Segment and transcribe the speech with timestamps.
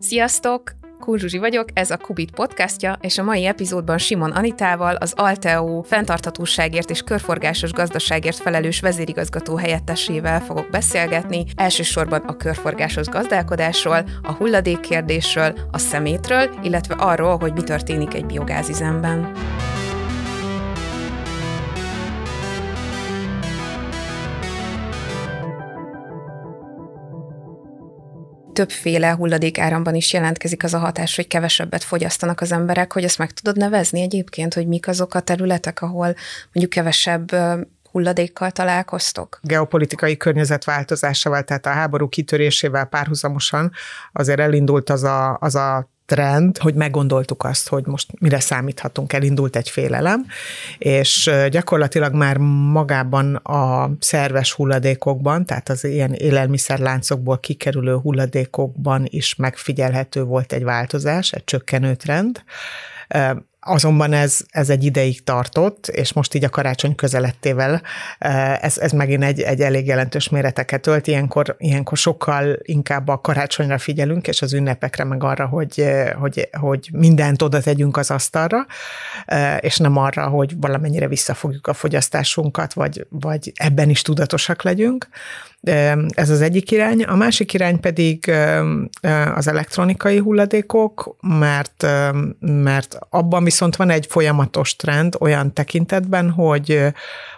[0.00, 0.62] Sziasztok!
[1.00, 6.90] Kurzsuzsi vagyok, ez a Kubit podcastja, és a mai epizódban Simon Anitával, az Alteo fenntarthatóságért
[6.90, 15.78] és körforgásos gazdaságért felelős vezérigazgató helyettesével fogok beszélgetni, elsősorban a körforgásos gazdálkodásról, a hulladékkérdésről, a
[15.78, 19.32] szemétről, illetve arról, hogy mi történik egy biogázizemben.
[28.58, 33.30] Többféle hulladékáramban is jelentkezik az a hatás, hogy kevesebbet fogyasztanak az emberek, hogy ezt meg
[33.30, 36.14] tudod nevezni egyébként, hogy mik azok a területek, ahol
[36.52, 37.30] mondjuk kevesebb
[37.90, 39.40] hulladékkal találkoztok?
[39.42, 43.72] Geopolitikai környezetváltozásával, tehát a háború kitörésével párhuzamosan
[44.12, 49.56] azért elindult az a, az a trend, hogy meggondoltuk azt, hogy most mire számíthatunk, elindult
[49.56, 50.26] egy félelem,
[50.78, 52.36] és gyakorlatilag már
[52.72, 61.32] magában a szerves hulladékokban, tehát az ilyen élelmiszerláncokból kikerülő hulladékokban is megfigyelhető volt egy változás,
[61.32, 62.42] egy csökkenő trend.
[63.68, 67.82] Azonban ez, ez egy ideig tartott, és most így a karácsony közelettével
[68.18, 71.06] eh, ez, ez megint egy, egy elég jelentős méreteket ölt.
[71.06, 76.48] Ilyenkor, ilyenkor sokkal inkább a karácsonyra figyelünk, és az ünnepekre, meg arra, hogy, eh, hogy,
[76.52, 78.66] hogy mindent oda tegyünk az asztalra,
[79.26, 85.08] eh, és nem arra, hogy valamennyire visszafogjuk a fogyasztásunkat, vagy, vagy ebben is tudatosak legyünk.
[86.08, 87.02] Ez az egyik irány.
[87.02, 88.32] A másik irány pedig
[89.34, 91.86] az elektronikai hulladékok, mert,
[92.40, 96.84] mert abban viszont van egy folyamatos trend olyan tekintetben, hogy,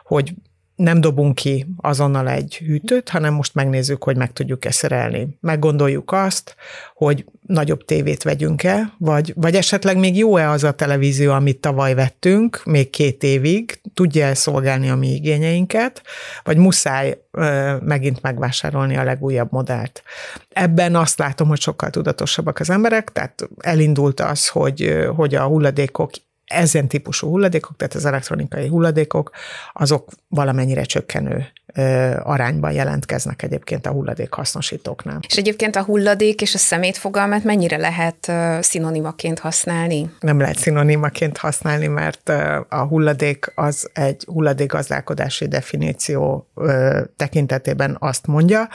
[0.04, 0.34] hogy
[0.80, 5.38] nem dobunk ki azonnal egy hűtőt, hanem most megnézzük, hogy meg tudjuk-e szerelni.
[5.40, 6.54] Meggondoljuk azt,
[6.94, 12.62] hogy nagyobb tévét vegyünk-e, vagy, vagy esetleg még jó-e az a televízió, amit tavaly vettünk,
[12.64, 16.02] még két évig, tudja-e szolgálni a mi igényeinket,
[16.44, 20.02] vagy muszáj ö, megint megvásárolni a legújabb modellt.
[20.48, 26.10] Ebben azt látom, hogy sokkal tudatosabbak az emberek, tehát elindult az, hogy, hogy a hulladékok
[26.50, 29.30] ezen típusú hulladékok, tehát az elektronikai hulladékok,
[29.72, 31.46] azok valamennyire csökkenő
[32.22, 35.18] arányban jelentkeznek egyébként a hulladék hasznosítóknál.
[35.28, 38.32] És egyébként a hulladék és a szemét fogalmát mennyire lehet
[38.64, 40.10] szinonimaként használni?
[40.20, 42.28] Nem lehet szinonimaként használni, mert
[42.68, 46.48] a hulladék az egy hulladékgazdálkodási definíció
[47.16, 48.68] tekintetében azt mondja,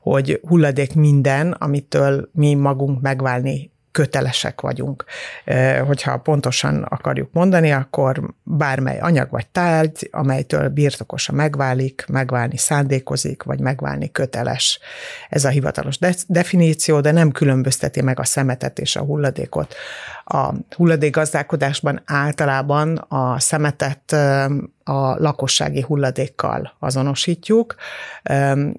[0.00, 5.04] hogy hulladék minden, amitől mi magunk megválni kötelesek vagyunk.
[5.86, 13.60] Hogyha pontosan akarjuk mondani, akkor bármely anyag vagy tárgy, amelytől birtokosa megválik, megválni szándékozik, vagy
[13.60, 14.78] megválni köteles.
[15.28, 19.74] Ez a hivatalos de- definíció, de nem különbözteti meg a szemetet és a hulladékot.
[20.32, 24.16] A hulladékgazdálkodásban általában a szemetet
[24.90, 27.74] a lakossági hulladékkal azonosítjuk.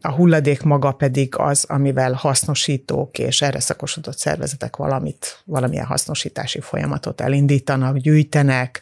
[0.01, 7.22] A hulladék maga pedig az, amivel hasznosítók és erre szakosodott szervezetek valamit, valamilyen hasznosítási folyamatot
[7.22, 8.81] elindítanak, gyűjtenek,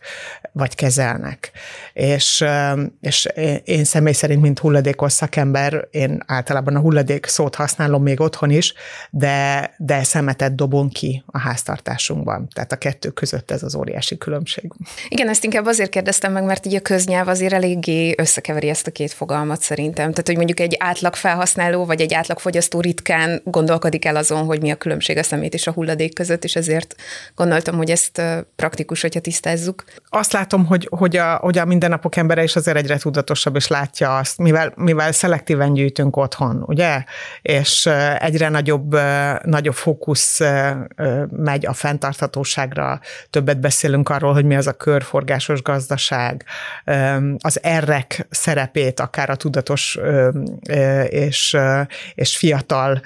[0.52, 1.52] vagy kezelnek.
[1.94, 2.46] És,
[3.02, 3.28] és
[3.64, 8.74] én személy szerint, mint hulladékos szakember, én általában a hulladék szót használom még otthon is,
[9.10, 12.48] de, de szemetet dobunk ki a háztartásunkban.
[12.60, 14.72] Tehát a kettő között ez az óriási különbség.
[15.08, 18.88] Igen, ezt inkább azért kérdeztem meg, mert így a köznyelv nyelv azért eléggé összekeveri ezt
[18.88, 20.10] a két fogalmat szerintem.
[20.10, 24.62] Tehát, hogy mondjuk egy átlag felhasználó vagy egy átlag fogyasztó ritkán gondolkodik el azon, hogy
[24.62, 26.96] mi a különbség a szemét és a hulladék között, és ezért
[27.36, 28.22] gondoltam, hogy ezt
[28.56, 29.84] praktikus, hogyha tisztázzuk.
[30.10, 34.18] Azt látom, hogy, hogy, a, hogy a mindennapok embere is azért egyre tudatosabb, és látja
[34.18, 37.04] azt, mivel, mivel szelektíven gyűjtünk otthon, ugye?
[37.42, 37.86] És
[38.20, 38.96] egyre nagyobb,
[39.44, 40.40] nagyobb fókusz
[41.30, 41.74] megy a
[42.54, 43.00] fenntarthatóságra,
[43.30, 46.46] többet beszélünk arról, hogy mi az a körforgásos gazdaság,
[47.38, 50.00] az errek szerepét, akár a tudatos
[51.10, 51.58] és,
[52.14, 53.02] és fiatal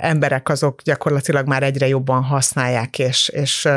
[0.00, 3.68] emberek azok gyakorlatilag már egyre jobban használják, és, és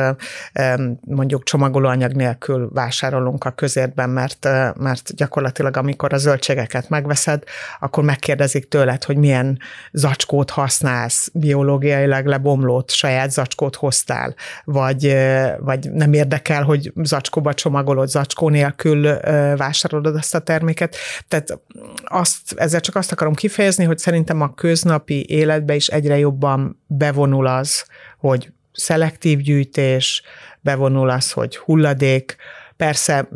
[1.06, 7.44] mondjuk csomagolóanyag nélkül vásárolunk a közértben, mert, mert gyakorlatilag amikor a zöldségeket megveszed,
[7.80, 9.60] akkor megkérdezik tőled, hogy milyen
[9.92, 15.16] zacskót használsz, biológiailag lebomlót, saját zacskót hoztál, vagy,
[15.60, 19.20] vagy nem érdekel, hogy zacskóba csomagolod zacskó nélkül
[19.56, 20.96] vásárolod azt a terméket.
[21.28, 21.60] Tehát
[22.04, 27.48] azt, ezzel csak azt akarom kifejezni, hogy szerintem a köznapi életbe is egyre jobban bevonul
[27.48, 27.86] az,
[28.18, 30.24] hogy szelektív gyűjtés,
[30.62, 32.38] bevonul az, hogy hulladék,
[32.80, 33.30] Persze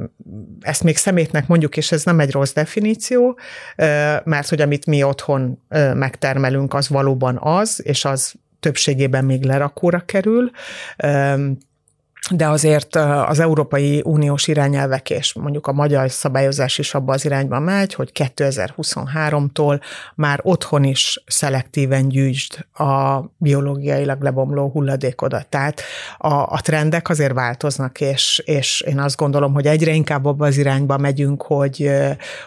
[0.61, 3.37] ezt még szemétnek mondjuk, és ez nem egy rossz definíció,
[4.23, 5.61] mert hogy amit mi otthon
[5.93, 10.51] megtermelünk, az valóban az, és az többségében még lerakóra kerül,
[12.31, 17.59] de azért az Európai Uniós irányelvek és mondjuk a magyar szabályozás is abba az irányba
[17.59, 19.81] megy, hogy 2023-tól
[20.15, 25.47] már otthon is szelektíven gyűjtsd a biológiailag lebomló hulladékodat.
[25.47, 25.81] Tehát
[26.17, 30.57] a, a trendek azért változnak, és, és én azt gondolom, hogy egyre inkább abba az
[30.57, 31.91] irányba megyünk, hogy,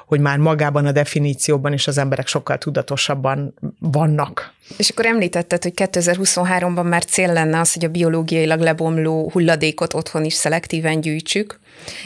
[0.06, 4.55] hogy már magában a definícióban is az emberek sokkal tudatosabban vannak.
[4.76, 9.31] És akkor említetted, hogy 2023-ban már cél lenne az, hogy a biológiailag lebomló
[9.66, 11.60] hulladékot otthon is szelektíven gyűjtsük,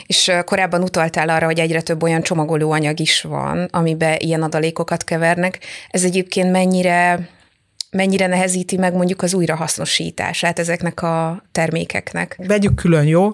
[0.07, 5.59] és korábban utaltál arra, hogy egyre több olyan csomagolóanyag is van, amiben ilyen adalékokat kevernek.
[5.91, 7.29] Ez egyébként mennyire
[7.93, 12.39] mennyire nehezíti meg mondjuk az újrahasznosítását ezeknek a termékeknek?
[12.47, 13.31] Vegyük külön, jó?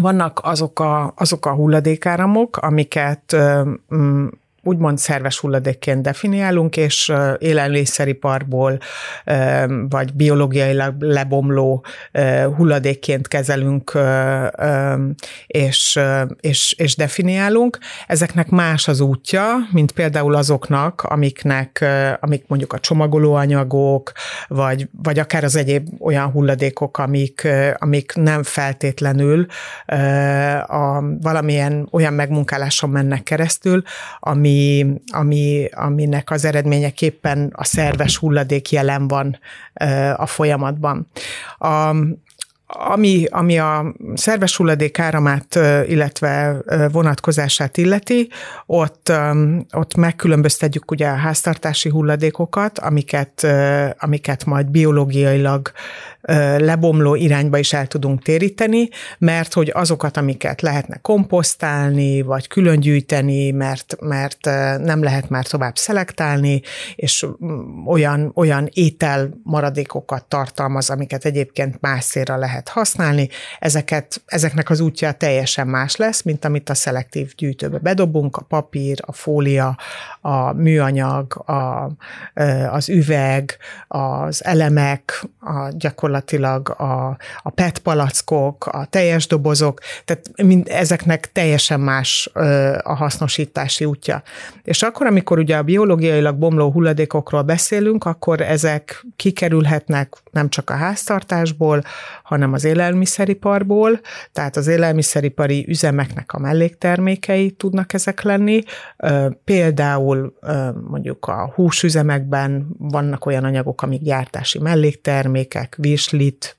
[0.00, 3.36] Vannak azok a, azok a hulladékáramok, amiket
[4.62, 8.78] úgymond szerves hulladékként definiálunk, és élelmiszeriparból
[9.88, 11.84] vagy biológiailag lebomló
[12.56, 13.98] hulladékként kezelünk
[15.46, 16.00] és,
[16.40, 17.78] és, és definiálunk.
[18.06, 21.84] Ezeknek más az útja, mint például azoknak, amiknek,
[22.20, 24.12] amik mondjuk a csomagolóanyagok,
[24.48, 27.48] vagy, vagy akár az egyéb olyan hulladékok, amik,
[27.78, 29.46] amik nem feltétlenül
[30.66, 33.82] a, valamilyen olyan megmunkáláson mennek keresztül,
[34.20, 39.38] ami ami, ami, aminek az eredményeképpen a szerves hulladék jelen van
[40.16, 41.08] a folyamatban.
[41.58, 41.94] A,
[42.66, 46.56] ami, ami a szerves hulladék áramát, illetve
[46.92, 48.28] vonatkozását illeti,
[48.66, 49.12] ott,
[49.72, 53.46] ott megkülönböztetjük ugye a háztartási hulladékokat, amiket,
[53.98, 55.72] amiket majd biológiailag
[56.58, 58.88] lebomló irányba is el tudunk téríteni,
[59.18, 64.44] mert hogy azokat, amiket lehetne komposztálni, vagy külön gyűjteni, mert, mert
[64.78, 66.62] nem lehet már tovább szelektálni,
[66.94, 73.28] és mm, olyan, olyan étel maradékokat tartalmaz, amiket egyébként más szélre lehet használni,
[73.58, 78.98] ezeket, ezeknek az útja teljesen más lesz, mint amit a szelektív gyűjtőbe bedobunk, a papír,
[79.06, 79.76] a fólia,
[80.20, 81.90] a műanyag, a,
[82.70, 83.56] az üveg,
[83.88, 91.32] az elemek, a gyakorlatilag gyakorlatilag a, a PET palackok, a teljes dobozok, tehát mind, ezeknek
[91.32, 94.22] teljesen más ö, a hasznosítási útja.
[94.64, 100.74] És akkor, amikor ugye a biológiailag bomló hulladékokról beszélünk, akkor ezek kikerülhetnek nem csak a
[100.74, 101.82] háztartásból,
[102.22, 104.00] hanem az élelmiszeriparból,
[104.32, 108.62] tehát az élelmiszeripari üzemeknek a melléktermékei tudnak ezek lenni.
[109.44, 110.38] Például
[110.88, 116.56] mondjuk a húsüzemekben vannak olyan anyagok, amik gyártási melléktermékek, virslit,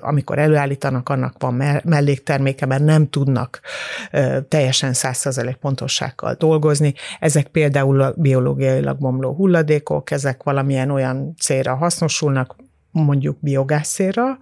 [0.00, 3.60] amikor előállítanak, annak van mellékterméke, mert nem tudnak
[4.48, 6.94] teljesen 100% pontossággal dolgozni.
[7.20, 12.56] Ezek például biológiailag bomló hulladékok, ezek valamilyen olyan célra hasznosulnak,
[13.04, 14.38] mondjuk biogászéra,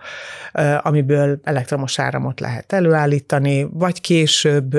[0.82, 4.74] amiből elektromos áramot lehet előállítani, vagy később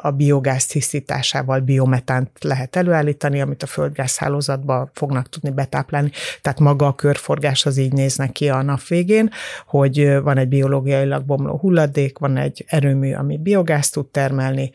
[0.00, 6.10] a biogáz tisztításával biometánt lehet előállítani, amit a földgázhálózatba fognak tudni betáplálni.
[6.42, 9.30] Tehát maga a körforgás az így néz ki a nap végén,
[9.66, 14.70] hogy van egy biológiailag bomló hulladék, van egy erőmű, ami biogázt tud termelni,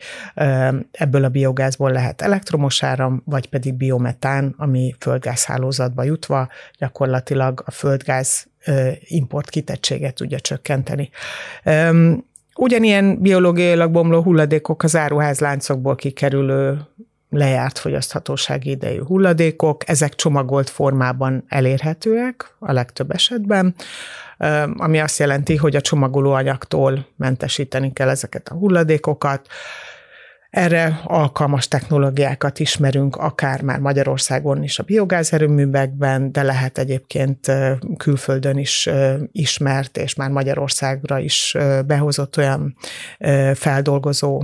[0.90, 6.48] ebből a biogázból lehet elektromos áram, vagy pedig biometán, ami földgázhálózatba jutva
[6.78, 8.31] gyakorlatilag a földgáz
[9.00, 11.10] import kitettséget tudja csökkenteni.
[12.56, 16.80] Ugyanilyen biológiailag bomló hulladékok az áruházláncokból kikerülő
[17.30, 23.74] lejárt fogyaszthatósági idejű hulladékok, ezek csomagolt formában elérhetőek a legtöbb esetben,
[24.76, 29.46] ami azt jelenti, hogy a csomagolóanyagtól mentesíteni kell ezeket a hulladékokat,
[30.52, 37.52] erre alkalmas technológiákat ismerünk, akár már Magyarországon is a biogázerőművekben, de lehet egyébként
[37.96, 38.88] külföldön is
[39.32, 41.56] ismert, és már Magyarországra is
[41.86, 42.76] behozott olyan
[43.54, 44.42] feldolgozó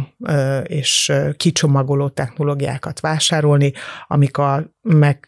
[0.62, 3.73] és kicsomagoló technológiákat vásárolni,
[4.07, 5.28] amik a meg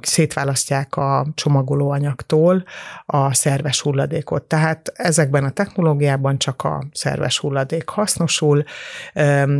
[0.00, 2.64] szétválasztják a csomagolóanyagtól
[3.06, 4.42] a szerves hulladékot.
[4.42, 8.64] Tehát ezekben a technológiában csak a szerves hulladék hasznosul,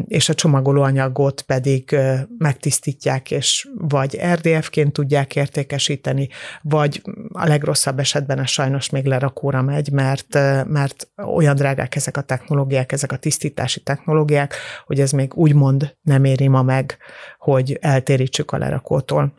[0.07, 1.97] és a csomagolóanyagot pedig
[2.39, 6.29] megtisztítják, és vagy RDF-ként tudják értékesíteni,
[6.63, 7.03] vagy
[7.33, 10.35] a legrosszabb esetben ez sajnos még lerakóra megy, mert,
[10.67, 14.55] mert olyan drágák ezek a technológiák, ezek a tisztítási technológiák,
[14.87, 16.99] hogy ez még úgymond nem éri ma meg,
[17.39, 19.39] hogy eltérítsük a lerakótól.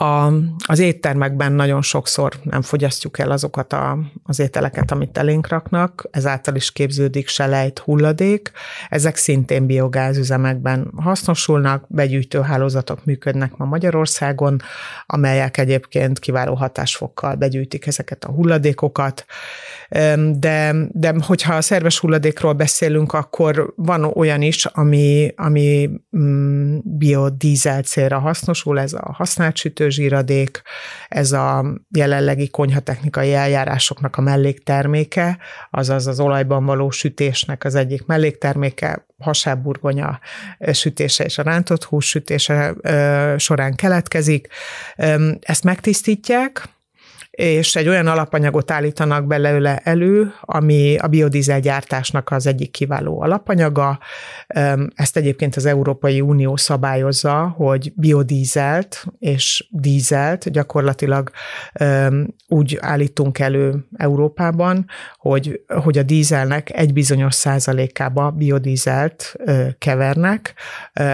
[0.00, 0.32] A,
[0.66, 6.54] az éttermekben nagyon sokszor nem fogyasztjuk el azokat a, az ételeket, amit elénk raknak, ezáltal
[6.54, 8.50] is képződik selejt, hulladék.
[8.88, 14.60] Ezek szintén biogázüzemekben hasznosulnak, begyűjtőhálózatok működnek ma Magyarországon,
[15.06, 19.24] amelyek egyébként kiváló hatásfokkal begyűjtik ezeket a hulladékokat.
[20.38, 27.82] De, de hogyha a szerves hulladékról beszélünk, akkor van olyan is, ami, ami mm, biodízel
[27.82, 29.56] célra hasznosul, ez a használt
[29.90, 30.62] sütőzsíradék,
[31.08, 35.38] ez a jelenlegi konyhatechnikai eljárásoknak a mellékterméke,
[35.70, 40.20] azaz az olajban való sütésnek az egyik mellékterméke, hasábburgonya
[40.72, 42.74] sütése és a rántott hús sütése
[43.36, 44.48] során keletkezik.
[45.40, 46.68] Ezt megtisztítják,
[47.40, 53.98] és egy olyan alapanyagot állítanak belőle elő, ami a biodízel gyártásnak az egyik kiváló alapanyaga.
[54.94, 61.30] Ezt egyébként az Európai Unió szabályozza, hogy biodízelt és dízelt gyakorlatilag
[62.48, 69.36] úgy állítunk elő Európában, hogy, hogy a dízelnek egy bizonyos százalékába biodízelt
[69.78, 70.54] kevernek.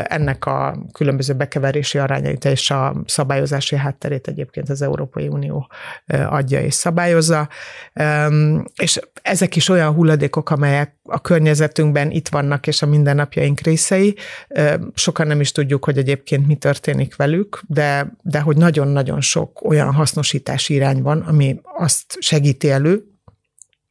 [0.04, 5.68] Ennek a különböző bekeverési arányait és a szabályozási hátterét egyébként az Európai Unió
[6.28, 7.48] adja és szabályozza,
[8.76, 14.16] és ezek is olyan hulladékok, amelyek a környezetünkben itt vannak, és a mindennapjaink részei.
[14.94, 19.92] Sokan nem is tudjuk, hogy egyébként mi történik velük, de, de hogy nagyon-nagyon sok olyan
[19.92, 23.15] hasznosítási irány van, ami azt segíti elő,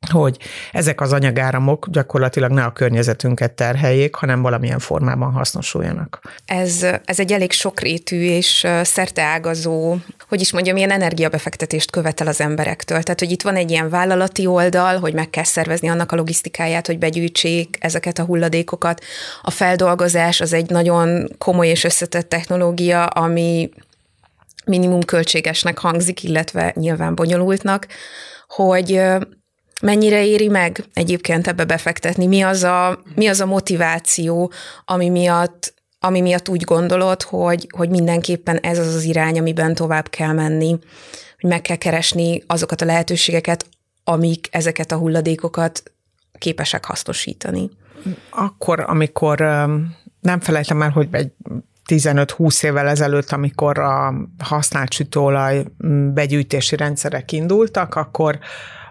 [0.09, 0.37] hogy
[0.71, 6.21] ezek az anyagáramok gyakorlatilag ne a környezetünket terheljék, hanem valamilyen formában hasznosuljanak.
[6.45, 9.95] Ez, ez egy elég sokrétű és szerteágazó,
[10.27, 13.03] hogy is mondjam, ilyen energiabefektetést követel az emberektől.
[13.03, 16.87] Tehát, hogy itt van egy ilyen vállalati oldal, hogy meg kell szervezni annak a logisztikáját,
[16.87, 19.03] hogy begyűjtsék ezeket a hulladékokat.
[19.41, 23.69] A feldolgozás az egy nagyon komoly és összetett technológia, ami
[24.65, 27.87] minimum költségesnek hangzik, illetve nyilván bonyolultnak,
[28.47, 29.01] hogy
[29.81, 32.25] mennyire éri meg egyébként ebbe befektetni?
[32.25, 34.51] Mi az a, mi az a motiváció,
[34.85, 40.09] ami miatt ami miatt úgy gondolod, hogy, hogy mindenképpen ez az az irány, amiben tovább
[40.09, 40.69] kell menni,
[41.39, 43.65] hogy meg kell keresni azokat a lehetőségeket,
[44.03, 45.83] amik ezeket a hulladékokat
[46.37, 47.69] képesek hasznosítani.
[48.29, 49.37] Akkor, amikor
[50.19, 51.31] nem felejtem el, hogy egy
[51.89, 55.65] 15-20 évvel ezelőtt, amikor a használt sütőolaj
[56.13, 58.39] begyűjtési rendszerek indultak, akkor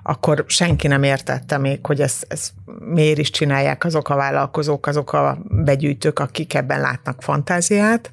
[0.06, 5.12] akkor senki nem értette még, hogy ezt, ezt miért is csinálják azok a vállalkozók, azok
[5.12, 8.10] a begyűjtők, akik ebben látnak fantáziát.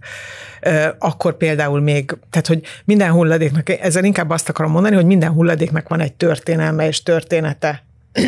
[1.00, 5.88] Akkor például még, tehát hogy minden hulladéknak, ezzel inkább azt akarom mondani, hogy minden hulladéknak
[5.88, 7.84] van egy történelme és története.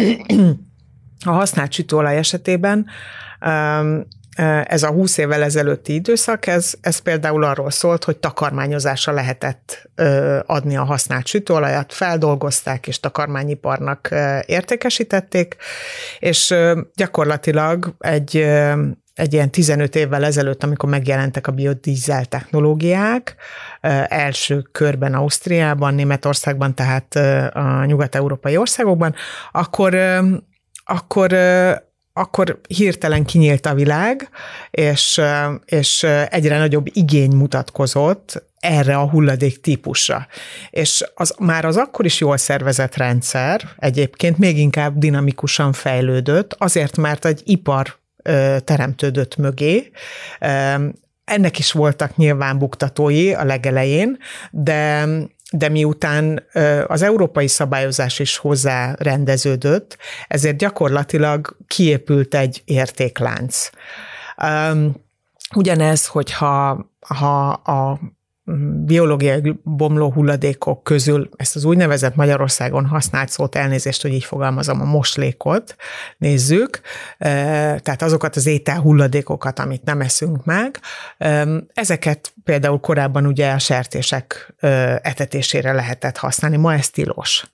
[1.26, 2.86] A használt sütőolaj esetében
[4.64, 9.90] ez a 20 évvel ezelőtti időszak, ez, ez például arról szólt, hogy takarmányozásra lehetett
[10.46, 14.10] adni a használt sütőolajat, feldolgozták és takarmányiparnak
[14.46, 15.56] értékesítették,
[16.20, 16.56] és
[16.96, 18.36] gyakorlatilag egy,
[19.14, 23.36] egy ilyen 15 évvel ezelőtt, amikor megjelentek a biodízel technológiák,
[24.08, 27.16] első körben Ausztriában, Németországban, tehát
[27.56, 29.16] a nyugat-európai országokban,
[29.52, 29.96] akkor
[30.86, 31.34] akkor
[32.14, 34.30] akkor hirtelen kinyílt a világ,
[34.72, 35.22] és,
[35.66, 40.28] és egyre nagyobb igény mutatkozott erre a hulladék típusra.
[40.70, 46.98] És az, már az akkor is jól szervezett rendszer egyébként még inkább dinamikusan fejlődött, azért,
[46.98, 47.96] mert egy ipar
[48.64, 49.92] teremtődött mögé,
[51.26, 54.18] ennek is voltak nyilván buktatói a legelején,
[54.52, 55.08] de
[55.56, 56.44] de miután
[56.88, 63.70] az európai szabályozás is hozzá rendeződött, ezért gyakorlatilag kiépült egy értéklánc.
[65.56, 68.00] Ugyanez, hogyha ha a
[68.86, 74.86] biológiai bomló hulladékok közül ezt az úgynevezett Magyarországon használt szót, elnézést, hogy így fogalmazom, a
[74.86, 75.76] moslékot
[76.18, 76.82] nézzük,
[77.18, 80.80] tehát azokat az étel hulladékokat, amit nem eszünk meg,
[81.74, 84.54] ezeket például korábban ugye a sertések
[85.02, 87.46] etetésére lehetett használni, ma ez tilos.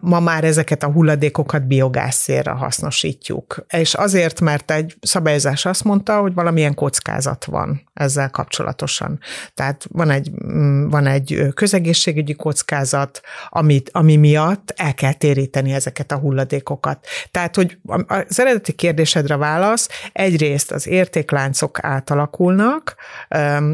[0.00, 3.64] Ma már ezeket a hulladékokat biogászérre hasznosítjuk.
[3.68, 9.18] És azért, mert egy szabályozás azt mondta, hogy valamilyen kockázat van ezzel kapcsolatosan.
[9.54, 16.12] Tehát van egy, mm, van egy közegészségügyi kockázat, amit, ami miatt el kell téríteni ezeket
[16.12, 17.06] a hulladékokat.
[17.30, 22.94] Tehát, hogy az eredeti kérdésedre válasz, egyrészt az értékláncok átalakulnak,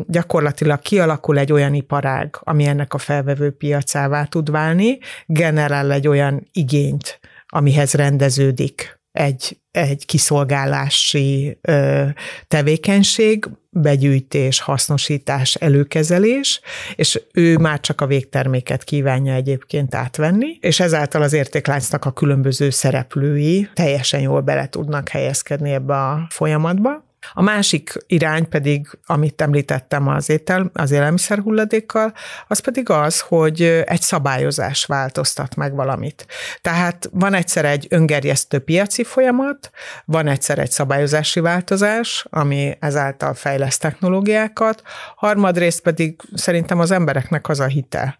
[0.06, 6.48] gyakorlatilag kialakul egy olyan iparág, ami ennek a felvevő piacává tud válni, generál egy olyan
[6.52, 12.04] igényt, amihez rendeződik egy, egy kiszolgálási ö,
[12.48, 16.60] tevékenység, begyűjtés, hasznosítás, előkezelés,
[16.94, 22.70] és ő már csak a végterméket kívánja egyébként átvenni, és ezáltal az értékláncnak a különböző
[22.70, 27.04] szereplői teljesen jól bele tudnak helyezkedni ebbe a folyamatba.
[27.32, 32.12] A másik irány pedig, amit említettem az étel, az élelmiszer hulladékkal,
[32.46, 36.26] az pedig az, hogy egy szabályozás változtat meg valamit.
[36.62, 39.70] Tehát van egyszer egy öngerjesztő piaci folyamat,
[40.04, 44.82] van egyszer egy szabályozási változás, ami ezáltal fejleszt technológiákat,
[45.16, 48.18] harmadrészt pedig szerintem az embereknek az a hite,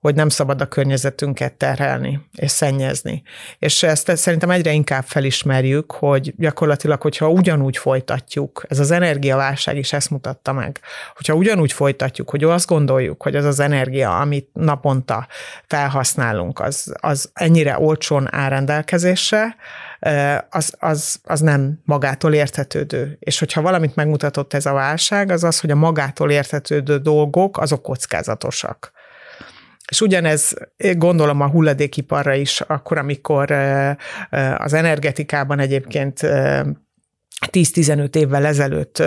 [0.00, 3.22] hogy nem szabad a környezetünket terhelni és szennyezni.
[3.58, 9.92] És ezt szerintem egyre inkább felismerjük, hogy gyakorlatilag, hogyha ugyanúgy folytatjuk, ez az energiaválság is
[9.92, 10.80] ezt mutatta meg,
[11.14, 15.26] hogyha ugyanúgy folytatjuk, hogy azt gondoljuk, hogy az az energia, amit naponta
[15.66, 19.56] felhasználunk, az, az ennyire olcsón áll rendelkezésre,
[20.50, 23.16] az, az, az nem magától értetődő.
[23.20, 27.82] És hogyha valamit megmutatott ez a válság, az az, hogy a magától értetődő dolgok, azok
[27.82, 28.92] kockázatosak.
[29.88, 30.54] És ugyanez
[30.96, 33.50] gondolom a hulladékiparra is, akkor, amikor
[34.56, 36.20] az energetikában egyébként
[37.52, 39.02] 10-15 évvel ezelőtt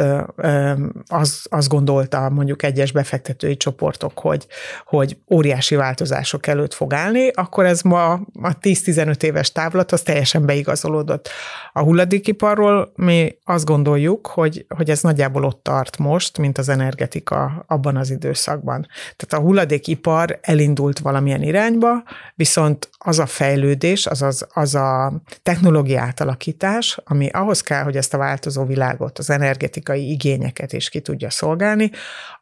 [1.07, 4.47] az, azt gondolta mondjuk egyes befektetői csoportok, hogy,
[4.85, 10.45] hogy óriási változások előtt fog állni, akkor ez ma a 10-15 éves távlat az teljesen
[10.45, 11.29] beigazolódott.
[11.73, 17.63] A hulladékiparról mi azt gondoljuk, hogy, hogy ez nagyjából ott tart most, mint az energetika
[17.67, 18.87] abban az időszakban.
[19.15, 22.03] Tehát a hulladékipar elindult valamilyen irányba,
[22.35, 28.13] viszont az a fejlődés, az, az, az a technológia átalakítás, ami ahhoz kell, hogy ezt
[28.13, 31.91] a változó világot, az energetikai igényeket is ki tudja szolgálni,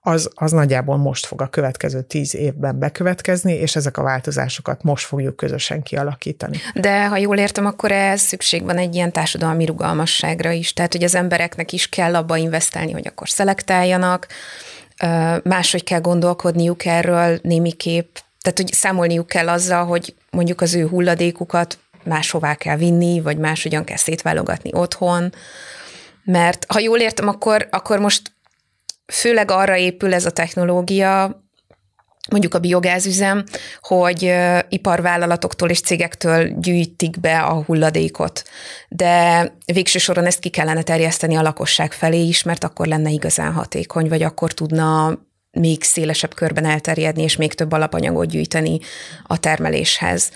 [0.02, 5.06] az, az nagyjából most fog a következő tíz évben bekövetkezni, és ezek a változásokat most
[5.06, 6.58] fogjuk közösen kialakítani.
[6.74, 11.04] De ha jól értem, akkor ez szükség van egy ilyen társadalmi rugalmasságra is, tehát hogy
[11.04, 14.28] az embereknek is kell abba investálni, hogy akkor szelektáljanak,
[15.44, 21.78] máshogy kell gondolkodniuk erről némiképp, tehát hogy számolniuk kell azzal, hogy mondjuk az ő hulladékukat
[22.10, 25.34] máshová kell vinni, vagy máshogyan kell szétválogatni otthon,
[26.24, 28.32] mert ha jól értem, akkor, akkor most
[29.14, 31.44] főleg arra épül ez a technológia,
[32.30, 33.44] mondjuk a biogázüzem,
[33.82, 34.36] hogy
[34.70, 38.44] iparvállalatoktól és cégektől gyűjtik be a hulladékot.
[38.90, 43.54] De végső soron ezt ki kellene terjeszteni a lakosság felé is, mert akkor lenne igazán
[43.54, 45.20] hatékony, vagy akkor tudna
[45.52, 48.80] még szélesebb körben elterjedni, és még több alapanyagot gyűjteni
[49.24, 50.32] a termeléshez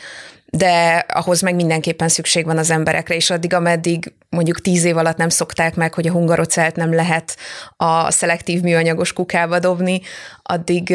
[0.57, 5.17] de ahhoz meg mindenképpen szükség van az emberekre, és addig, ameddig mondjuk tíz év alatt
[5.17, 7.37] nem szokták meg, hogy a hungarocelt nem lehet
[7.77, 10.01] a szelektív műanyagos kukába dobni,
[10.43, 10.93] addig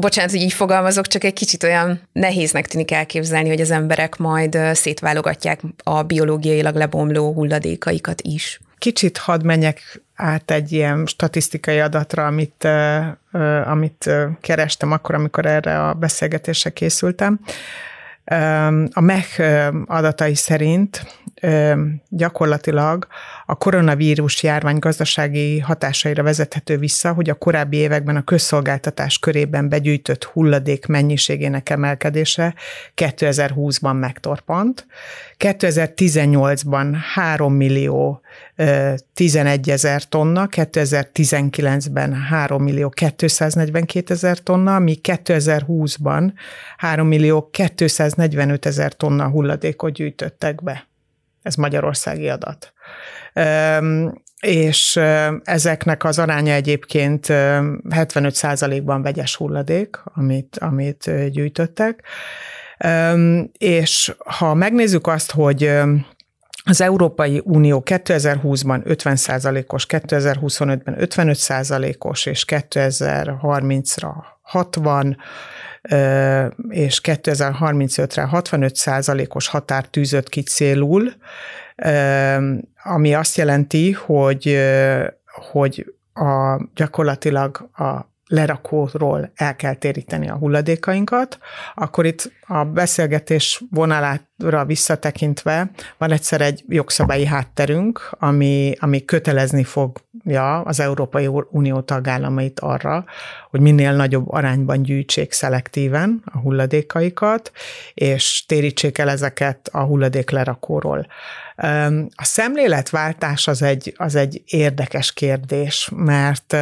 [0.00, 4.58] bocsánat, hogy így fogalmazok, csak egy kicsit olyan nehéznek tűnik elképzelni, hogy az emberek majd
[4.72, 8.60] szétválogatják a biológiailag lebomló hulladékaikat is.
[8.78, 12.68] Kicsit hadd menjek át egy ilyen statisztikai adatra, amit,
[13.64, 17.40] amit kerestem akkor, amikor erre a beszélgetésre készültem.
[18.92, 19.40] A MEH
[19.86, 21.06] adatai szerint
[22.08, 23.06] gyakorlatilag
[23.50, 30.24] a koronavírus járvány gazdasági hatásaira vezethető vissza, hogy a korábbi években a közszolgáltatás körében begyűjtött
[30.24, 32.54] hulladék mennyiségének emelkedése
[32.96, 34.86] 2020-ban megtorpant.
[35.38, 38.20] 2018-ban 3 millió
[39.14, 46.32] 11 ezer tonna, 2019-ben 3 millió 242 ezer tonna, míg 2020-ban
[46.76, 50.89] 3 millió 245 ezer tonna hulladékot gyűjtöttek be.
[51.42, 52.72] Ez magyarországi adat.
[54.40, 55.00] És
[55.44, 62.02] ezeknek az aránya egyébként 75%-ban vegyes hulladék, amit, amit gyűjtöttek.
[63.58, 65.72] És ha megnézzük azt, hogy
[66.64, 75.16] az Európai Unió 2020-ban 50%-os, 2025-ben 55%-os, és 2030-ra 60,
[76.68, 81.12] és 2035-re 65 százalékos határ tűzött ki célul,
[82.82, 84.58] ami azt jelenti, hogy,
[85.50, 91.38] hogy a, gyakorlatilag a lerakóról el kell téríteni a hulladékainkat,
[91.74, 100.60] akkor itt a beszélgetés vonalára visszatekintve van egyszer egy jogszabályi hátterünk, ami, ami kötelezni fogja
[100.60, 103.04] az Európai Unió tagállamait arra,
[103.50, 107.52] hogy minél nagyobb arányban gyűjtsék szelektíven a hulladékaikat,
[107.94, 111.06] és térítsék el ezeket a hulladék lerakóról.
[112.14, 116.56] A szemléletváltás az egy, az egy érdekes kérdés, mert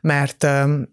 [0.00, 0.46] mert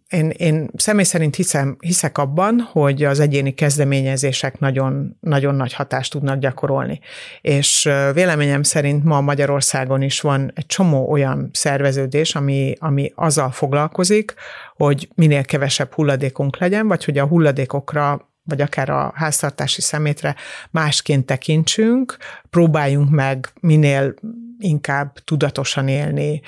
[0.10, 6.12] én, én személy szerint hiszem, hiszek abban, hogy az egyéni kezdeményezések nagyon, nagyon nagy hatást
[6.12, 7.00] tudnak gyakorolni.
[7.42, 14.34] És véleményem szerint ma Magyarországon is van egy csomó olyan szerveződés, ami, ami azzal foglalkozik,
[14.76, 20.36] hogy minél kevesebb hulladékunk legyen, vagy hogy a hulladékokra vagy akár a háztartási szemétre
[20.72, 22.18] másként tekintsünk,
[22.50, 24.14] próbáljunk meg minél
[24.60, 26.42] inkább tudatosan élni,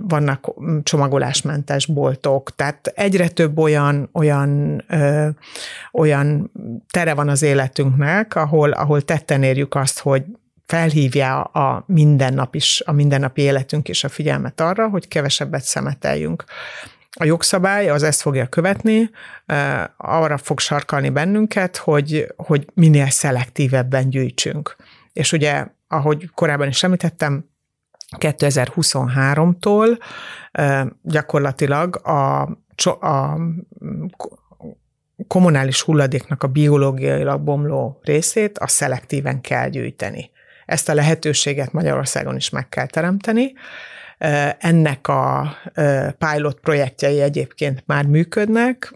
[0.00, 4.82] vannak csomagolásmentes boltok, tehát egyre több olyan, olyan,
[5.92, 6.52] olyan
[6.90, 10.24] tere van az életünknek, ahol, ahol tetten érjük azt, hogy
[10.66, 16.44] felhívja a mindennap is, a mindennapi életünk is a figyelmet arra, hogy kevesebbet szemeteljünk.
[17.18, 19.10] A jogszabály az ezt fogja követni,
[19.96, 24.76] arra fog sarkalni bennünket, hogy, hogy minél szelektívebben gyűjtsünk.
[25.12, 27.50] És ugye, ahogy korábban is említettem,
[28.18, 29.98] 2023-tól
[31.02, 32.40] gyakorlatilag a,
[33.00, 33.38] a
[35.26, 40.30] kommunális hulladéknak a biológiailag bomló részét a szelektíven kell gyűjteni.
[40.66, 43.52] Ezt a lehetőséget Magyarországon is meg kell teremteni,
[44.58, 45.56] ennek a
[46.18, 48.94] pilot projektjei egyébként már működnek.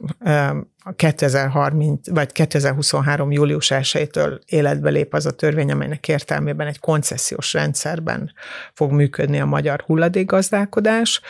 [0.89, 3.33] A 2030 vagy 2023.
[3.33, 8.33] július 1-től életbe lép az a törvény, amelynek értelmében egy koncesziós rendszerben
[8.73, 11.21] fog működni a magyar hulladékgazdálkodás,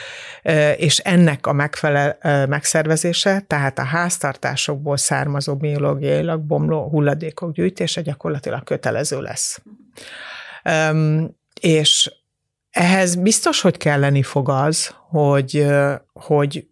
[0.77, 9.21] és ennek a megfelel, megszervezése, tehát a háztartásokból származó biológiailag bomló hulladékok gyűjtése gyakorlatilag kötelező
[9.21, 9.63] lesz.
[11.61, 12.11] És
[12.77, 15.67] ehhez biztos, hogy kelleni fog az, hogy,
[16.12, 16.67] hogy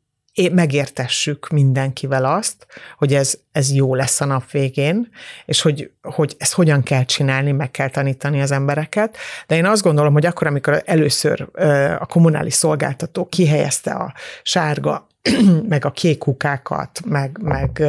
[0.52, 2.66] megértessük mindenkivel azt,
[2.98, 5.08] hogy ez, ez jó lesz a nap végén,
[5.44, 9.16] és hogy, hogy ezt hogyan kell csinálni, meg kell tanítani az embereket.
[9.46, 11.48] De én azt gondolom, hogy akkor, amikor először
[11.98, 15.06] a kommunális szolgáltató kihelyezte a sárga
[15.68, 17.82] meg a kék kukákat, meg, meg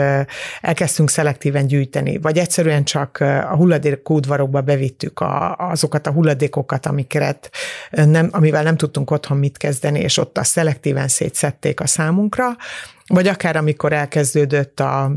[0.61, 7.49] elkezdtünk szelektíven gyűjteni, vagy egyszerűen csak a hulladékúdvarokba bevittük a, azokat a hulladékokat, amiket
[7.89, 12.55] nem, amivel nem tudtunk otthon mit kezdeni, és ott a szelektíven szétszették a számunkra,
[13.07, 15.11] vagy akár amikor elkezdődött a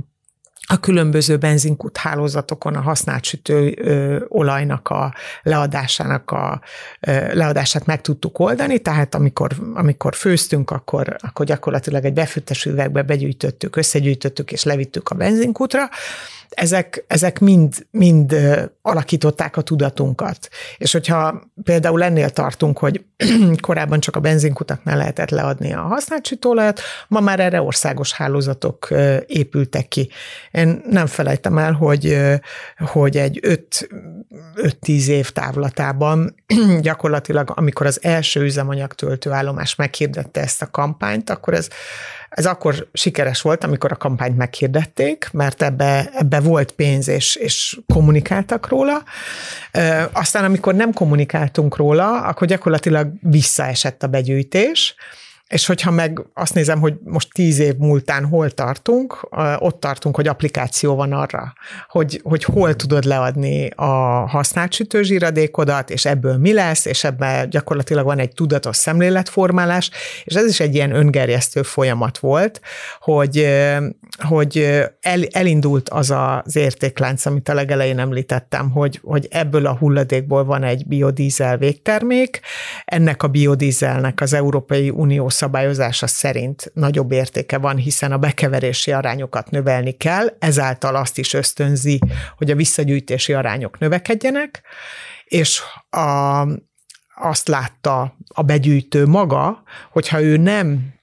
[0.71, 3.77] a különböző benzinkút hálózatokon a használt sütő
[4.29, 6.61] olajnak a leadásának a
[7.33, 13.77] leadását meg tudtuk oldani, tehát amikor, amikor főztünk, akkor, akkor gyakorlatilag egy befőttes üvegbe begyűjtöttük,
[13.77, 15.89] összegyűjtöttük és levittük a benzinkútra,
[16.49, 18.37] ezek, ezek mind, mind
[18.83, 20.49] alakították a tudatunkat.
[20.79, 23.05] És hogyha például ennél tartunk, hogy
[23.61, 28.89] korábban csak a benzinkutaknál lehetett leadni a használt sütőolajat, ma már erre országos hálózatok
[29.27, 30.11] épültek ki.
[30.51, 32.19] Én nem felejtem el, hogy,
[32.79, 33.41] hogy egy
[34.55, 36.35] 5-10 év távlatában
[36.81, 41.69] gyakorlatilag, amikor az első üzemanyagtöltő állomás meghirdette ezt a kampányt, akkor ez
[42.29, 47.79] ez akkor sikeres volt, amikor a kampányt meghirdették, mert ebbe, ebbe volt pénz, és, és
[47.93, 49.03] kommunikáltak róla.
[50.12, 54.95] Aztán, amikor nem kommunikáltunk róla, akkor gyakorlatilag visszaesett a begyűjtés,
[55.49, 60.29] és hogyha meg azt nézem, hogy most tíz év múltán hol tartunk, ott tartunk, hogy
[60.29, 61.53] applikáció van arra,
[61.89, 63.85] hogy, hogy hol tudod leadni a
[64.29, 69.91] használt sütőzsíradékodat, és ebből mi lesz, és ebben gyakorlatilag van egy tudatos szemléletformálás,
[70.25, 72.61] és ez is egy ilyen öngerjesztő folyamat volt,
[73.01, 73.49] hogy,
[74.19, 74.59] hogy
[75.01, 80.63] el, elindult az az értéklánc, amit a legelején említettem, hogy, hogy ebből a hulladékból van
[80.63, 82.41] egy biodízel végtermék,
[82.85, 89.51] ennek a biodízelnek az Európai Unió szabályozása szerint nagyobb értéke van, hiszen a bekeverési arányokat
[89.51, 91.98] növelni kell, ezáltal azt is ösztönzi,
[92.37, 94.62] hogy a visszagyűjtési arányok növekedjenek,
[95.24, 96.40] és a,
[97.14, 100.94] azt látta a begyűjtő maga, hogyha ő nem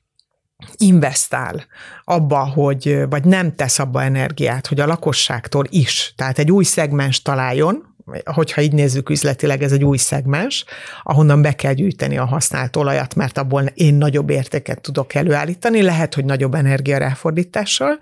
[0.76, 1.66] investál
[2.04, 7.22] abba, hogy, vagy nem tesz abba energiát, hogy a lakosságtól is, tehát egy új szegmens
[7.22, 7.95] találjon,
[8.26, 10.66] hogyha így nézzük üzletileg, ez egy új szegmens,
[11.04, 16.14] ahonnan be kell gyűjteni a használt olajat, mert abból én nagyobb értéket tudok előállítani, lehet,
[16.14, 17.98] hogy nagyobb energia ráfordítással,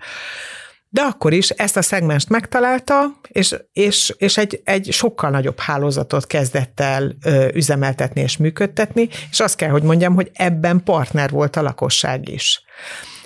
[0.88, 6.26] de akkor is ezt a szegmest megtalálta, és, és, és egy, egy sokkal nagyobb hálózatot
[6.26, 11.56] kezdett el ö, üzemeltetni és működtetni, és azt kell, hogy mondjam, hogy ebben partner volt
[11.56, 12.62] a lakosság is.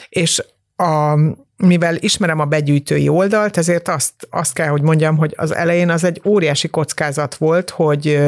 [0.08, 0.44] És
[0.76, 1.18] a,
[1.58, 6.04] mivel ismerem a begyűjtői oldalt, ezért azt, azt kell, hogy mondjam, hogy az elején az
[6.04, 8.18] egy óriási kockázat volt, hogy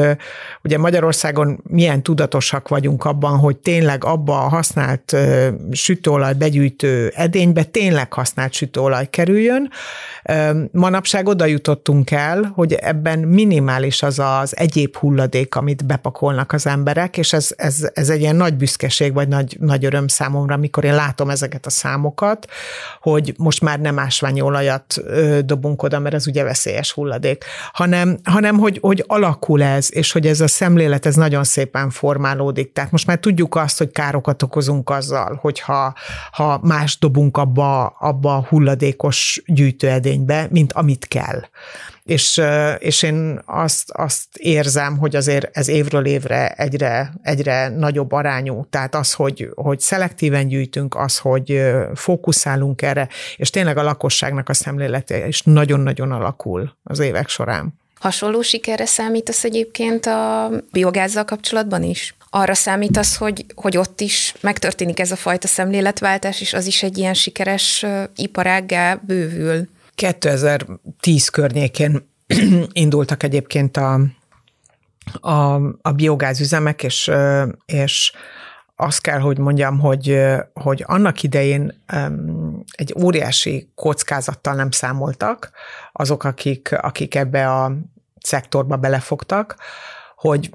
[0.63, 5.15] ugye Magyarországon milyen tudatosak vagyunk abban, hogy tényleg abba a használt
[5.71, 9.69] sütőolaj begyűjtő edénybe tényleg használt sütőolaj kerüljön.
[10.71, 17.17] Manapság oda jutottunk el, hogy ebben minimális az az egyéb hulladék, amit bepakolnak az emberek,
[17.17, 20.95] és ez, ez, ez egy ilyen nagy büszkeség, vagy nagy, nagy öröm számomra, amikor én
[20.95, 22.47] látom ezeket a számokat,
[23.01, 24.95] hogy hogy most már nem ásványi olajat
[25.45, 30.27] dobunk oda, mert ez ugye veszélyes hulladék, hanem, hanem hogy, hogy alakul ez, és hogy
[30.27, 32.73] ez a szemlélet ez nagyon szépen formálódik.
[32.73, 35.93] Tehát most már tudjuk azt, hogy károkat okozunk azzal, hogyha
[36.31, 41.41] ha más dobunk abba, abba a hulladékos gyűjtőedénybe, mint amit kell
[42.11, 42.41] és,
[42.79, 48.65] és én azt, azt érzem, hogy azért ez évről évre egyre, egyre nagyobb arányú.
[48.69, 51.61] Tehát az, hogy, hogy szelektíven gyűjtünk, az, hogy
[51.95, 57.79] fókuszálunk erre, és tényleg a lakosságnak a szemlélete is nagyon-nagyon alakul az évek során.
[57.99, 62.15] Hasonló sikerre számítasz egyébként a biogázzal kapcsolatban is?
[62.29, 66.97] Arra számítasz, hogy, hogy ott is megtörténik ez a fajta szemléletváltás, és az is egy
[66.97, 69.67] ilyen sikeres iparággá bővül?
[70.01, 72.09] 2010 környékén
[72.71, 73.99] indultak egyébként a,
[75.13, 77.11] a, a biogázüzemek, és,
[77.65, 78.11] és
[78.75, 80.21] azt kell, hogy mondjam, hogy,
[80.53, 81.83] hogy annak idején
[82.71, 85.51] egy óriási kockázattal nem számoltak
[85.91, 87.71] azok, akik, akik ebbe a
[88.19, 89.55] szektorba belefogtak,
[90.15, 90.51] hogy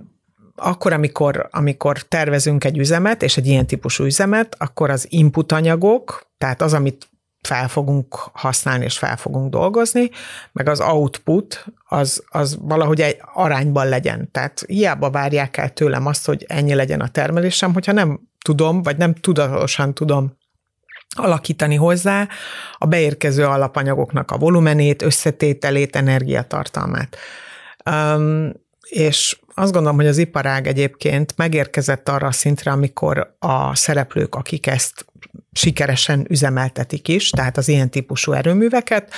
[0.57, 6.31] akkor, amikor, amikor tervezünk egy üzemet, és egy ilyen típusú üzemet, akkor az input anyagok,
[6.39, 7.09] tehát az, amit
[7.47, 10.11] fel fogunk használni és fel fogunk dolgozni,
[10.53, 14.31] meg az output az, az valahogy egy arányban legyen.
[14.33, 18.97] Tehát hiába várják el tőlem azt, hogy ennyi legyen a termelésem, hogyha nem tudom, vagy
[18.97, 20.37] nem tudatosan tudom
[21.17, 22.29] alakítani hozzá
[22.79, 27.17] a beérkező alapanyagoknak a volumenét, összetételét, energiatartalmát.
[27.91, 28.53] Um,
[28.89, 34.67] és azt gondolom, hogy az iparág egyébként megérkezett arra a szintre, amikor a szereplők, akik
[34.67, 35.06] ezt
[35.53, 39.13] sikeresen üzemeltetik is, tehát az ilyen típusú erőműveket,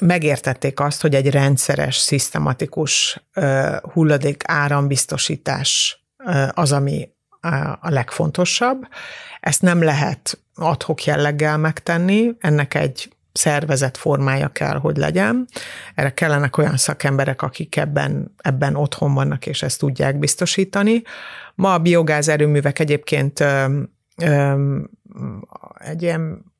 [0.00, 3.24] megértették azt, hogy egy rendszeres, szisztematikus
[3.92, 6.00] hulladék árambiztosítás
[6.50, 7.08] az, ami
[7.80, 8.88] a legfontosabb.
[9.40, 15.46] Ezt nem lehet adhok jelleggel megtenni, ennek egy szervezet formája kell, hogy legyen.
[15.94, 21.02] Erre kellenek olyan szakemberek, akik ebben, ebben otthon vannak, és ezt tudják biztosítani.
[21.54, 23.44] Ma a biogáz erőművek egyébként
[25.78, 26.54] egy ilyen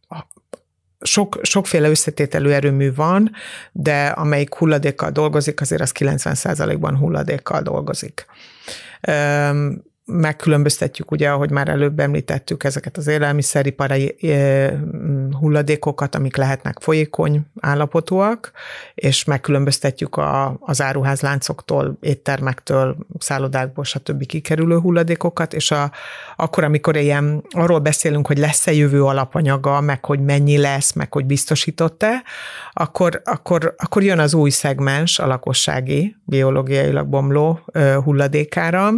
[1.00, 3.30] sok, sokféle összetételű erőmű van,
[3.72, 8.26] de amelyik hulladékkal dolgozik, azért az 90%-ban hulladékkal dolgozik
[10.06, 14.16] megkülönböztetjük, ugye, ahogy már előbb említettük, ezeket az élelmiszeripari
[15.38, 18.52] hulladékokat, amik lehetnek folyékony állapotúak,
[18.94, 24.26] és megkülönböztetjük a, az áruházláncoktól, éttermektől, szállodákból, stb.
[24.26, 25.90] kikerülő hulladékokat, és a,
[26.36, 31.24] akkor, amikor ilyen, arról beszélünk, hogy lesz-e jövő alapanyaga, meg hogy mennyi lesz, meg hogy
[31.24, 32.22] biztosított-e,
[32.72, 37.60] akkor, akkor, akkor jön az új szegmens, a lakossági, biológiailag bomló
[38.04, 38.90] hulladékára,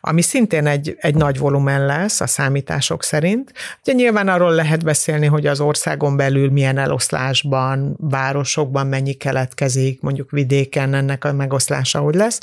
[0.00, 3.52] ami szintén szintén egy, egy nagy volumen lesz a számítások szerint.
[3.82, 10.30] Ugye nyilván arról lehet beszélni, hogy az országon belül milyen eloszlásban, városokban mennyi keletkezik, mondjuk
[10.30, 12.40] vidéken ennek a megoszlása hogy lesz,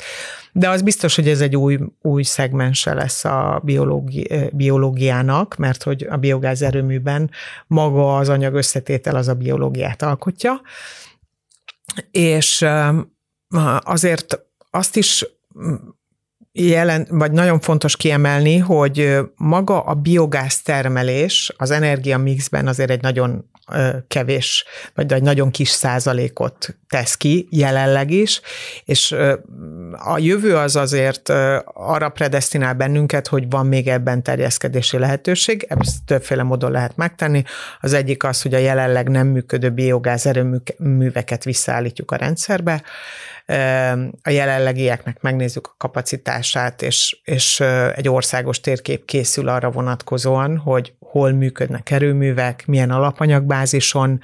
[0.52, 6.06] de az biztos, hogy ez egy új, új szegmense lesz a biológi, biológiának, mert hogy
[6.10, 7.30] a biogáz erőműben
[7.66, 10.60] maga az anyag összetétel az a biológiát alkotja,
[12.10, 12.66] és
[13.80, 14.38] azért
[14.70, 15.24] azt is
[16.52, 23.02] jelen, vagy nagyon fontos kiemelni, hogy maga a biogáz termelés az energia mixben azért egy
[23.02, 23.50] nagyon
[24.08, 28.40] kevés, vagy egy nagyon kis százalékot tesz ki jelenleg is,
[28.84, 29.12] és
[29.92, 31.28] a jövő az azért
[31.64, 37.42] arra predestinál bennünket, hogy van még ebben terjeszkedési lehetőség, ezt többféle módon lehet megtenni.
[37.80, 42.82] Az egyik az, hogy a jelenleg nem működő biogáz erőműveket visszaállítjuk a rendszerbe,
[44.22, 47.60] a jelenlegieknek megnézzük a kapacitását, és, és
[47.94, 54.20] egy országos térkép készül arra vonatkozóan, hogy hol működnek erőművek, milyen alapanyagbázison,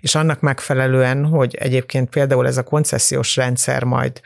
[0.00, 4.20] és annak megfelelően, hogy egyébként például ez a koncesziós rendszer majd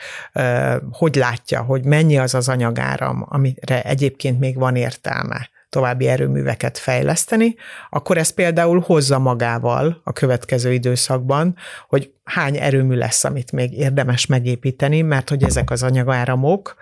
[0.90, 7.54] hogy látja, hogy mennyi az az anyagáram, amire egyébként még van értelme további erőműveket fejleszteni,
[7.90, 11.56] akkor ez például hozza magával a következő időszakban,
[11.88, 16.74] hogy hány erőmű lesz, amit még érdemes megépíteni, mert hogy ezek az anyagáramok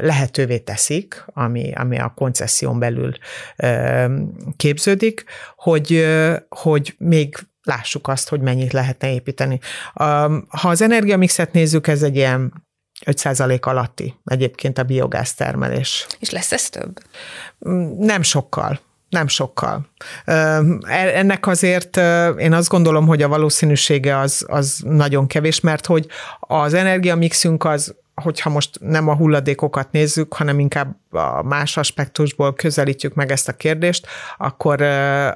[0.00, 3.12] lehetővé teszik, ami, ami a koncesszión belül
[4.56, 5.24] képződik,
[5.56, 6.06] hogy,
[6.48, 9.58] hogy még lássuk azt, hogy mennyit lehetne építeni.
[10.48, 12.66] Ha az energiamixet nézzük, ez egy ilyen
[13.06, 16.06] 5% alatti egyébként a biogáz termelés.
[16.18, 17.00] És lesz ez több?
[17.98, 18.80] Nem sokkal.
[19.08, 19.88] Nem sokkal.
[20.24, 20.34] E,
[20.90, 21.96] ennek azért
[22.38, 26.06] én azt gondolom, hogy a valószínűsége az, az nagyon kevés, mert hogy
[26.40, 33.14] az energiamixünk az hogyha most nem a hulladékokat nézzük, hanem inkább a más aspektusból közelítjük
[33.14, 34.06] meg ezt a kérdést,
[34.38, 34.82] akkor,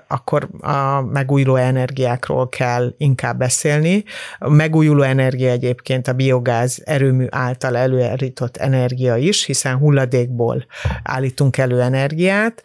[0.08, 4.04] akkor a megújuló energiákról kell inkább beszélni.
[4.38, 10.66] A megújuló energia egyébként a biogáz erőmű által előállított energia is, hiszen hulladékból
[11.02, 12.62] állítunk elő energiát,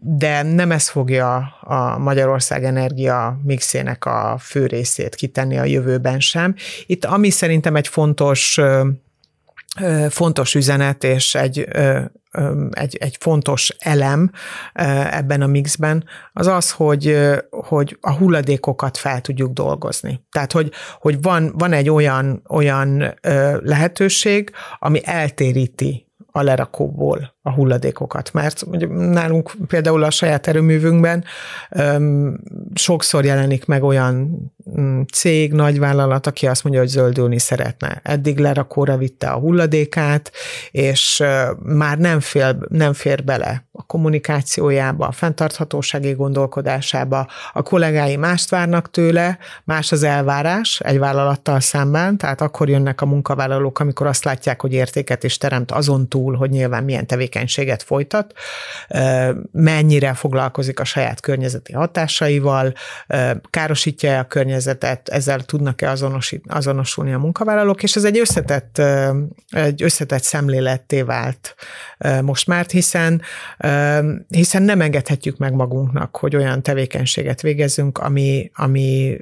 [0.00, 6.54] de nem ez fogja a Magyarország energia mixének a fő részét kitenni a jövőben sem.
[6.86, 8.60] Itt ami szerintem egy fontos
[10.08, 11.68] fontos üzenet és egy,
[12.70, 14.30] egy, egy fontos elem
[15.10, 17.18] ebben a mixben, az az, hogy,
[17.50, 20.26] hogy a hulladékokat fel tudjuk dolgozni.
[20.30, 23.14] Tehát, hogy, hogy van, van egy olyan, olyan
[23.62, 26.04] lehetőség, ami eltéríti
[26.36, 31.24] a lerakóból a hulladékokat, mert nálunk például a saját erőművünkben
[31.70, 32.40] öm,
[32.74, 34.38] sokszor jelenik meg olyan
[35.12, 38.00] cég, nagyvállalat, aki azt mondja, hogy zöldülni szeretne.
[38.02, 40.32] Eddig lerakóra vitte a hulladékát,
[40.70, 41.22] és
[41.62, 47.26] már nem fér, nem fér bele a kommunikációjába, a fenntarthatósági gondolkodásába.
[47.52, 53.06] A kollégái mást várnak tőle, más az elvárás egy vállalattal szemben, tehát akkor jönnek a
[53.06, 57.82] munkavállalók, amikor azt látják, hogy értéket is teremt azon túl, hogy nyilván milyen tevékenység tevékenységet
[57.82, 58.32] folytat,
[59.52, 62.72] mennyire foglalkozik a saját környezeti hatásaival,
[63.50, 64.53] károsítja a környezetet,
[65.04, 65.90] ezzel tudnak-e
[66.46, 68.82] azonosulni a munkavállalók, és ez egy összetett,
[69.50, 71.54] egy összetett szemléletté vált
[72.22, 73.22] most már, hiszen,
[74.28, 79.16] hiszen nem engedhetjük meg magunknak, hogy olyan tevékenységet végezzünk, ami, ami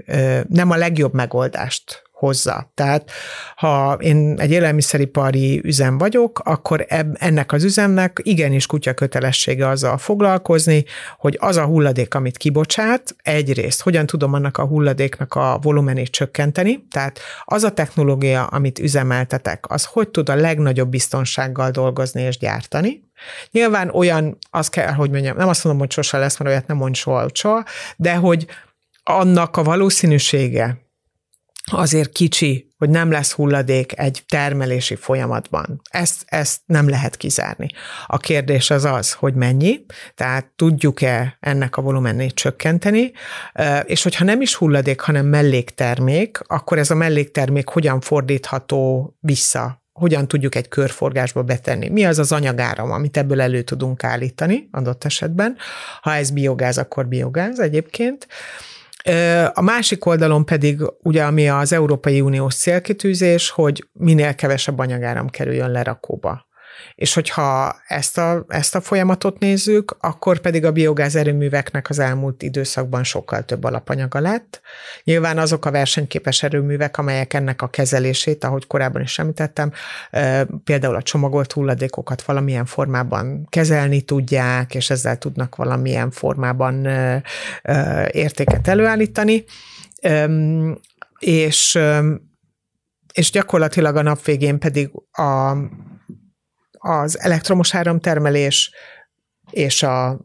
[0.49, 2.70] nem a legjobb megoldást hozza.
[2.74, 3.11] Tehát
[3.56, 9.98] ha én egy élelmiszeripari üzem vagyok, akkor eb, ennek az üzemnek igenis kutya kötelessége azzal
[9.98, 10.85] foglalkozni,
[11.18, 16.87] hogy az a hulladék, amit kibocsát, egyrészt hogyan tudom annak a hulladéknak a volumenét csökkenteni,
[16.90, 23.11] tehát az a technológia, amit üzemeltetek, az hogy tud a legnagyobb biztonsággal dolgozni és gyártani,
[23.50, 26.76] Nyilván olyan, az kell, hogy mondjam, nem azt mondom, hogy sose lesz, mert olyat nem
[26.76, 27.64] mond soha, soha,
[27.96, 28.46] de hogy
[29.02, 30.82] annak a valószínűsége,
[31.70, 35.81] azért kicsi, hogy nem lesz hulladék egy termelési folyamatban.
[35.90, 37.68] Ezt, ezt nem lehet kizárni.
[38.07, 43.12] A kérdés az az, hogy mennyi, tehát tudjuk-e ennek a volumenét csökkenteni,
[43.85, 50.29] és hogyha nem is hulladék, hanem melléktermék, akkor ez a melléktermék hogyan fordítható vissza hogyan
[50.29, 51.88] tudjuk egy körforgásba betenni.
[51.88, 55.57] Mi az az anyagáram, amit ebből elő tudunk állítani adott esetben.
[56.01, 58.27] Ha ez biogáz, akkor biogáz egyébként.
[59.53, 65.71] A másik oldalon pedig ugye, ami az Európai Uniós célkitűzés, hogy minél kevesebb anyagáram kerüljön
[65.71, 66.51] lerakóba.
[66.94, 72.42] És hogyha ezt a, ezt a folyamatot nézzük, akkor pedig a biogáz erőműveknek az elmúlt
[72.42, 74.61] időszakban sokkal több alapanyaga lett.
[75.04, 79.72] Nyilván azok a versenyképes erőművek, amelyek ennek a kezelését, ahogy korábban is említettem,
[80.64, 86.87] például a csomagolt hulladékokat valamilyen formában kezelni tudják, és ezzel tudnak valamilyen formában
[88.11, 89.44] értéket előállítani.
[91.18, 91.78] És
[93.12, 95.56] és gyakorlatilag a nap végén pedig a,
[96.83, 98.71] az elektromos áramtermelés
[99.51, 100.18] és a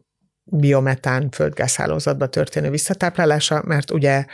[0.50, 4.24] biometán földgázhálózatba történő visszatáplálása, mert ugye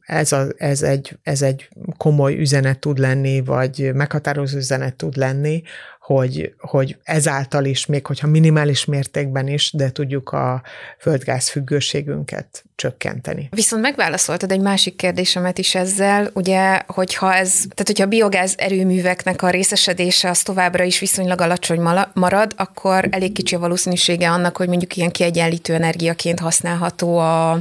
[0.00, 5.62] ez, a, ez, egy, ez egy komoly üzenet tud lenni, vagy meghatározó üzenet tud lenni,
[6.00, 10.62] hogy, hogy ezáltal is, még hogyha minimális mértékben is, de tudjuk a
[10.98, 13.48] földgáz függőségünket csökkenteni.
[13.50, 19.42] Viszont megválaszoltad egy másik kérdésemet is ezzel, ugye, hogyha ez, tehát hogyha a biogáz erőműveknek
[19.42, 21.80] a részesedése az továbbra is viszonylag alacsony
[22.14, 27.58] marad, akkor elég kicsi a valószínűsége annak, hogy mondjuk ilyen kiegyenlítő energiaként használható a,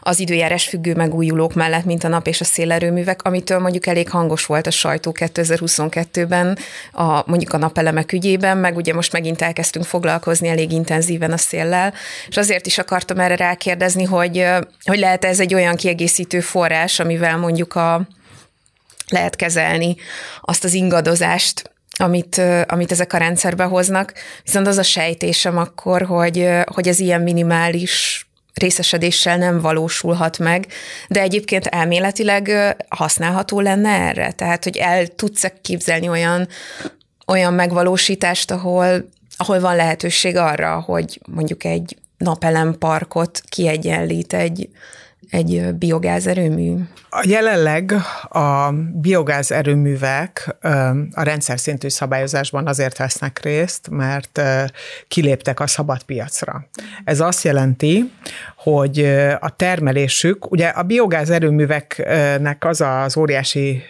[0.00, 4.46] az időjárás függő megújulók mellett, mint a nap és a szélerőművek, amitől mondjuk elég hangos
[4.46, 6.58] volt a sajtó 2022-ben,
[6.92, 11.94] a, mondjuk a napelemek ügyében, meg ugye most megint elkezdtünk foglalkozni elég intenzíven a széllel,
[12.28, 14.44] és azért is akartam erre rákérdezni, hogy,
[14.84, 18.08] hogy lehet ez egy olyan kiegészítő forrás, amivel mondjuk a,
[19.08, 19.96] lehet kezelni
[20.40, 24.12] azt az ingadozást, amit, amit ezek a rendszerbe hoznak.
[24.44, 30.66] Viszont az a sejtésem akkor, hogy, hogy ez ilyen minimális részesedéssel nem valósulhat meg,
[31.08, 34.32] de egyébként elméletileg használható lenne erre?
[34.32, 36.48] Tehát, hogy el tudsz képzelni olyan,
[37.26, 44.68] olyan megvalósítást, ahol, ahol van lehetőség arra, hogy mondjuk egy napelem parkot kiegyenlít egy,
[45.30, 46.74] egy biogázerőmű?
[47.10, 47.94] A jelenleg
[48.28, 50.56] a biogáz erőművek
[51.12, 54.40] a rendszer szintű szabályozásban azért vesznek részt, mert
[55.08, 56.66] kiléptek a szabad piacra.
[57.04, 58.12] Ez azt jelenti,
[58.56, 58.98] hogy
[59.40, 63.82] a termelésük, ugye a biogáz erőműveknek az az óriási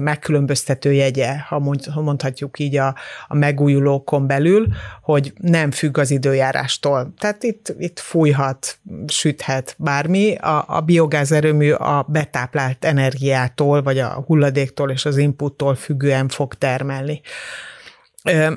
[0.00, 2.94] megkülönböztető jegye, ha mondhatjuk így a,
[3.28, 4.66] a megújulókon belül,
[5.02, 7.12] hogy nem függ az időjárástól.
[7.18, 10.34] Tehát itt, itt fújhat, süthet bármi.
[10.34, 16.54] A, a biogáz erőmű a betáplált energiától, vagy a hulladéktól és az inputtól függően fog
[16.54, 17.20] termelni.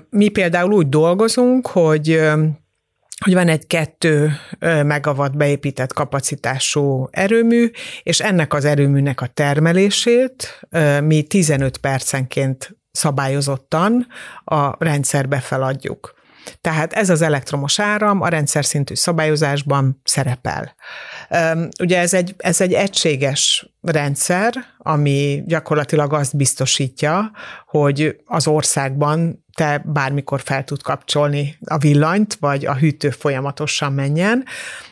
[0.09, 2.19] Mi például úgy dolgozunk, hogy
[3.23, 7.69] hogy van egy kettő megawatt beépített kapacitású erőmű,
[8.03, 10.67] és ennek az erőműnek a termelését
[11.03, 14.07] mi 15 percenként szabályozottan
[14.43, 16.19] a rendszerbe feladjuk.
[16.61, 20.75] Tehát ez az elektromos áram a rendszer szintű szabályozásban szerepel.
[21.79, 27.31] Ugye ez egy, ez egy egységes rendszer, ami gyakorlatilag azt biztosítja,
[27.65, 34.45] hogy az országban te bármikor fel tud kapcsolni a villanyt, vagy a hűtő folyamatosan menjen,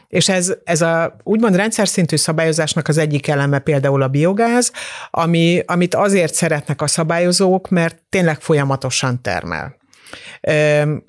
[0.07, 4.71] és ez, ez a úgymond rendszer szintű szabályozásnak az egyik eleme például a biogáz,
[5.11, 9.77] ami, amit azért szeretnek a szabályozók, mert tényleg folyamatosan termel.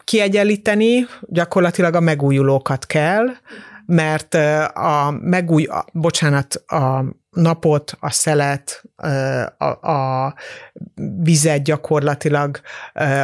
[0.05, 3.27] Kiegyenlíteni gyakorlatilag a megújulókat kell,
[3.91, 4.35] mert
[4.75, 8.83] a megúj, bocsánat, a napot, a szelet,
[9.59, 10.35] a, a
[11.23, 12.61] vizet gyakorlatilag,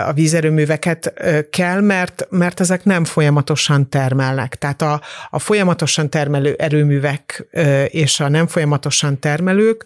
[0.06, 1.12] a vízerőműveket
[1.50, 4.54] kell, mert, mert ezek nem folyamatosan termelnek.
[4.54, 5.00] Tehát a,
[5.30, 7.46] a folyamatosan termelő erőművek
[7.86, 9.84] és a nem folyamatosan termelők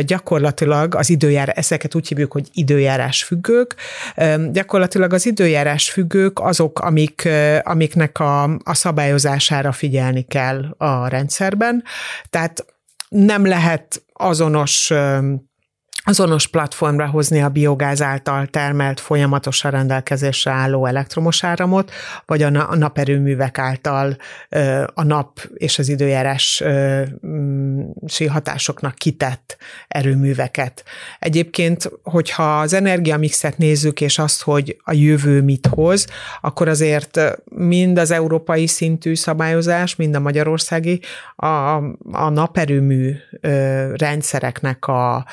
[0.00, 3.74] gyakorlatilag az időjárás, ezeket úgy hívjuk, hogy időjárás függők,
[4.50, 7.28] gyakorlatilag az időjárás függők azok, amik,
[7.62, 11.84] amiknek a, a szabályozására figyelni kell a rendszerben.
[12.30, 12.64] Tehát
[13.08, 14.92] nem lehet azonos
[16.08, 21.90] azonos platformra hozni a biogáz által termelt folyamatosan rendelkezésre álló elektromos áramot,
[22.26, 24.16] vagy a naperőművek által
[24.94, 26.64] a nap és az időjárási
[28.28, 29.56] hatásoknak kitett
[29.88, 30.84] erőműveket.
[31.18, 36.06] Egyébként, hogyha az energiamixet nézzük, és azt, hogy a jövő mit hoz,
[36.40, 41.00] akkor azért mind az európai szintű szabályozás, mind a magyarországi
[41.36, 41.46] a,
[42.12, 43.14] a naperőmű
[43.96, 45.26] rendszereknek a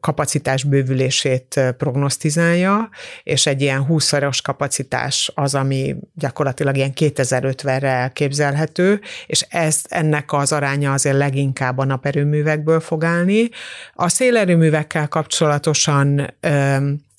[0.00, 2.88] kapacitás bővülését prognosztizálja,
[3.22, 10.52] és egy ilyen 20-szoros kapacitás az, ami gyakorlatilag ilyen 2050-re elképzelhető, és ez, ennek az
[10.52, 13.48] aránya azért leginkább a naperőművekből fog állni.
[13.94, 16.34] A szélerőművekkel kapcsolatosan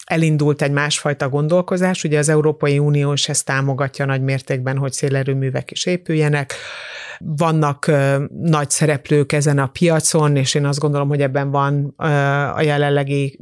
[0.06, 5.72] elindult egy másfajta gondolkozás, ugye az Európai Unió is ezt támogatja nagy mértékben, hogy szélerőművek
[5.72, 6.53] is épüljenek.
[7.20, 7.91] Vannak
[8.41, 11.93] nagy szereplők ezen a piacon, és én azt gondolom, hogy ebben van
[12.56, 13.39] a jelenlegi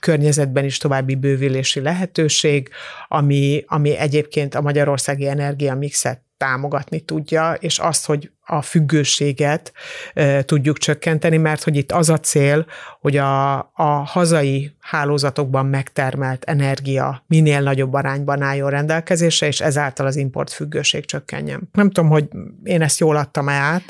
[0.00, 2.68] környezetben is további bővülési lehetőség,
[3.08, 9.72] ami, ami egyébként a magyarországi energiamixet támogatni tudja, és azt, hogy a függőséget
[10.14, 12.66] e, tudjuk csökkenteni, mert hogy itt az a cél,
[13.00, 20.16] hogy a, a hazai hálózatokban megtermelt energia minél nagyobb arányban álljon rendelkezésre, és ezáltal az
[20.16, 21.68] import függőség csökkenjen.
[21.72, 22.24] Nem tudom, hogy
[22.64, 23.82] én ezt jól adtam át.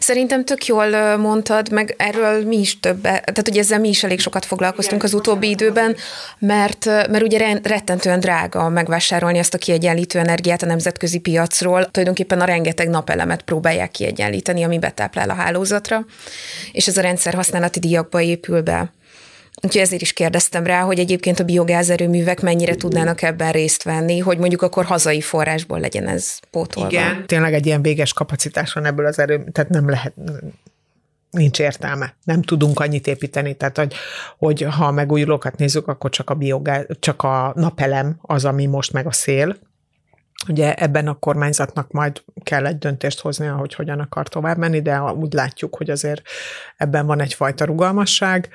[0.00, 4.20] Szerintem tök jól mondtad, meg erről mi is több, tehát hogy ezzel mi is elég
[4.20, 5.96] sokat foglalkoztunk az utóbbi időben,
[6.38, 11.84] mert, mert ugye rettentően drága megvásárolni ezt a kiegyenlítő energiát a nemzetközi piacról.
[11.84, 16.04] Tulajdonképpen a rengeteg napelemet próbálják kiegyenlíteni, ami betáplál a hálózatra,
[16.72, 18.92] és ez a rendszer használati díjakba épül be.
[19.62, 24.38] Úgyhogy ezért is kérdeztem rá, hogy egyébként a biogázerőművek mennyire tudnának ebben részt venni, hogy
[24.38, 26.90] mondjuk akkor hazai forrásból legyen ez pótolva.
[26.90, 30.12] Igen, tényleg egy ilyen véges kapacitás van ebből az erő, tehát nem lehet,
[31.30, 32.14] nincs értelme.
[32.24, 33.94] Nem tudunk annyit építeni, tehát hogy,
[34.38, 38.92] hogy ha a megújulókat nézzük, akkor csak a biogáz, csak a napelem az, ami most
[38.92, 39.56] meg a szél,
[40.48, 45.02] Ugye ebben a kormányzatnak majd kell egy döntést hozni, hogy hogyan akar tovább menni, de
[45.02, 46.22] úgy látjuk, hogy azért
[46.76, 48.48] ebben van egyfajta rugalmasság,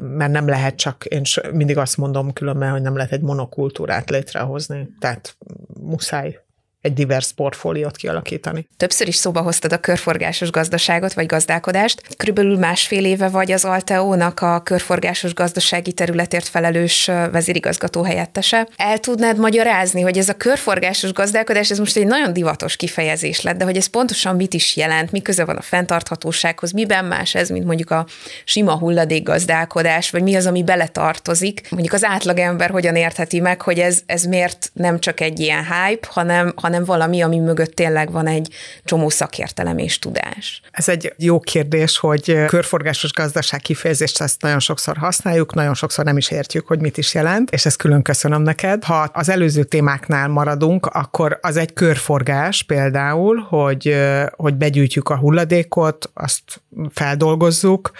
[0.00, 4.88] mert nem lehet csak, én mindig azt mondom különben, hogy nem lehet egy monokultúrát létrehozni,
[4.98, 5.36] tehát
[5.80, 6.45] muszáj
[6.86, 8.68] egy divers portfóliót kialakítani.
[8.76, 12.02] Többször is szóba hoztad a körforgásos gazdaságot vagy gazdálkodást.
[12.16, 18.68] Körülbelül másfél éve vagy az Alteo-nak a körforgásos gazdasági területért felelős vezérigazgató helyettese.
[18.76, 23.56] El tudnád magyarázni, hogy ez a körforgásos gazdálkodás, ez most egy nagyon divatos kifejezés lett,
[23.56, 27.48] de hogy ez pontosan mit is jelent, mi köze van a fenntarthatósághoz, miben más ez,
[27.48, 28.06] mint mondjuk a
[28.44, 31.66] sima hulladékgazdálkodás, vagy mi az, ami beletartozik.
[31.70, 36.08] Mondjuk az átlagember hogyan értheti meg, hogy ez, ez miért nem csak egy ilyen hype,
[36.10, 38.48] hanem, hanem hanem valami, ami mögött tényleg van egy
[38.84, 40.60] csomó szakértelem és tudás.
[40.70, 46.16] Ez egy jó kérdés, hogy körforgásos gazdaság kifejezést ezt nagyon sokszor használjuk, nagyon sokszor nem
[46.16, 48.84] is értjük, hogy mit is jelent, és ezt külön köszönöm neked.
[48.84, 53.96] Ha az előző témáknál maradunk, akkor az egy körforgás például, hogy,
[54.30, 56.62] hogy begyűjtjük a hulladékot, azt
[56.92, 57.90] feldolgozzuk,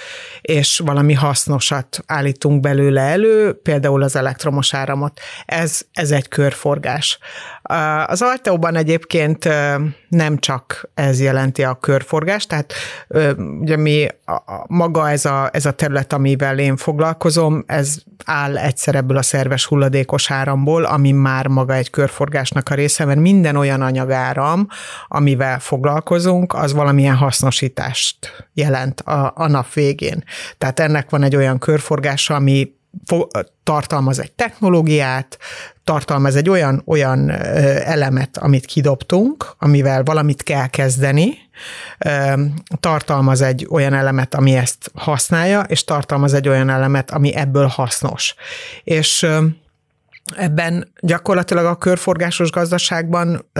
[0.40, 5.20] és valami hasznosat állítunk belőle elő, például az elektromos áramot.
[5.46, 7.18] Ez, ez egy körforgás.
[8.06, 9.48] Az Alteóban egyébként
[10.08, 12.72] nem csak ez jelenti a körforgást, tehát
[13.60, 14.06] ugye mi
[14.66, 19.66] maga ez a, ez a terület, amivel én foglalkozom, ez áll egyszer ebből a szerves
[19.66, 24.68] hulladékos áramból, ami már maga egy körforgásnak a része, mert minden olyan anyagáram,
[25.08, 30.24] amivel foglalkozunk, az valamilyen hasznosítást jelent a, a nap végén.
[30.58, 32.74] Tehát ennek van egy olyan körforgása, ami
[33.62, 35.38] tartalmaz egy technológiát,
[35.84, 37.30] tartalmaz egy olyan, olyan
[37.84, 41.38] elemet, amit kidobtunk, amivel valamit kell kezdeni,
[42.80, 48.34] tartalmaz egy olyan elemet, ami ezt használja, és tartalmaz egy olyan elemet, ami ebből hasznos.
[48.84, 49.26] És
[50.34, 53.50] ebben gyakorlatilag a körforgásos gazdaságban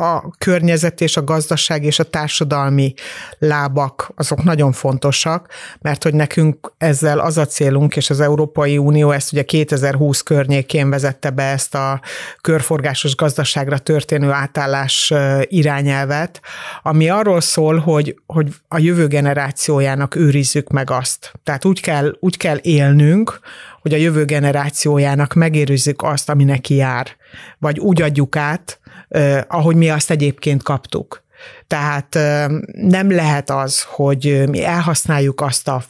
[0.00, 2.94] a környezet és a gazdaság és a társadalmi
[3.38, 5.48] lábak azok nagyon fontosak,
[5.80, 10.90] mert hogy nekünk ezzel az a célunk, és az Európai Unió ezt ugye 2020 környékén
[10.90, 12.00] vezette be ezt a
[12.40, 15.12] körforgásos gazdaságra történő átállás
[15.42, 16.40] irányelvet,
[16.82, 21.32] ami arról szól, hogy, hogy a jövő generációjának őrizzük meg azt.
[21.42, 23.40] Tehát úgy kell, úgy kell élnünk,
[23.86, 27.06] hogy a jövő generációjának megérőzzük azt, ami neki jár,
[27.58, 28.80] vagy úgy adjuk át,
[29.48, 31.24] ahogy mi azt egyébként kaptuk.
[31.66, 32.14] Tehát
[32.72, 35.82] nem lehet az, hogy mi elhasználjuk azt a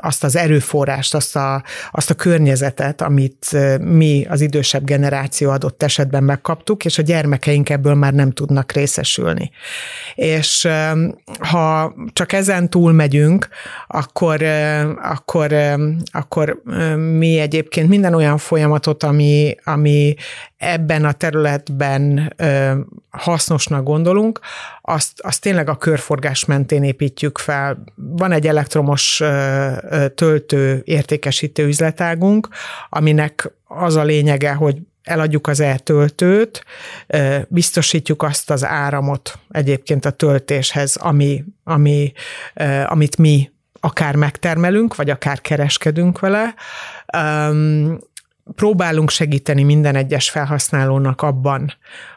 [0.00, 6.22] azt az erőforrást, azt a, azt a környezetet, amit mi az idősebb generáció adott esetben
[6.24, 9.50] megkaptuk, és a gyermekeink ebből már nem tudnak részesülni.
[10.14, 10.68] És
[11.38, 13.48] ha csak ezen túl megyünk,
[13.86, 14.42] akkor,
[15.02, 15.54] akkor,
[16.12, 16.62] akkor
[16.96, 20.14] mi egyébként minden olyan folyamatot, ami, ami
[20.56, 22.34] ebben a területben
[23.10, 24.40] hasznosnak gondolunk,
[24.86, 27.84] azt, azt tényleg a körforgás mentén építjük fel.
[27.94, 29.22] Van egy elektromos
[30.14, 32.48] töltő értékesítő üzletágunk,
[32.88, 36.64] aminek az a lényege, hogy eladjuk az eltöltőt,
[37.48, 42.12] biztosítjuk azt az áramot egyébként a töltéshez, ami, ami,
[42.86, 46.54] amit mi akár megtermelünk, vagy akár kereskedünk vele.
[48.54, 51.72] Próbálunk segíteni minden egyes felhasználónak abban,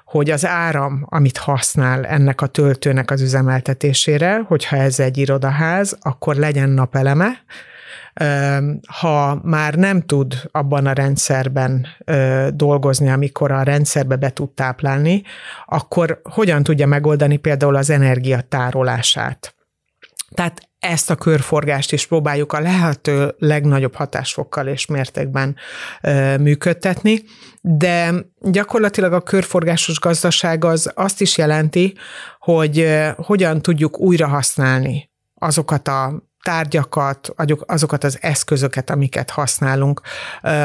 [0.08, 6.36] hogy az áram, amit használ ennek a töltőnek az üzemeltetésére, hogyha ez egy irodaház, akkor
[6.36, 7.28] legyen napeleme,
[8.88, 11.88] ha már nem tud abban a rendszerben
[12.54, 15.22] dolgozni, amikor a rendszerbe be tud táplálni,
[15.66, 19.57] akkor hogyan tudja megoldani például az energia tárolását.
[20.34, 25.56] Tehát ezt a körforgást is próbáljuk a lehető legnagyobb hatásfokkal és mértékben
[26.40, 27.24] működtetni,
[27.62, 31.94] de gyakorlatilag a körforgásos gazdaság az azt is jelenti,
[32.40, 37.34] hogy hogyan tudjuk újra használni azokat a tárgyakat,
[37.66, 40.02] azokat az eszközöket, amiket használunk.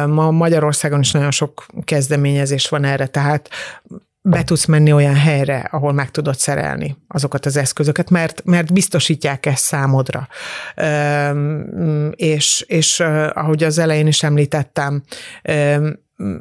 [0.07, 3.49] Ma Magyarországon is nagyon sok kezdeményezés van erre, tehát
[4.23, 9.47] be tudsz menni olyan helyre, ahol meg tudod szerelni azokat az eszközöket, mert, mert biztosítják
[9.47, 10.29] ezt számodra.
[12.11, 13.01] És, és
[13.33, 15.03] ahogy az elején is említettem,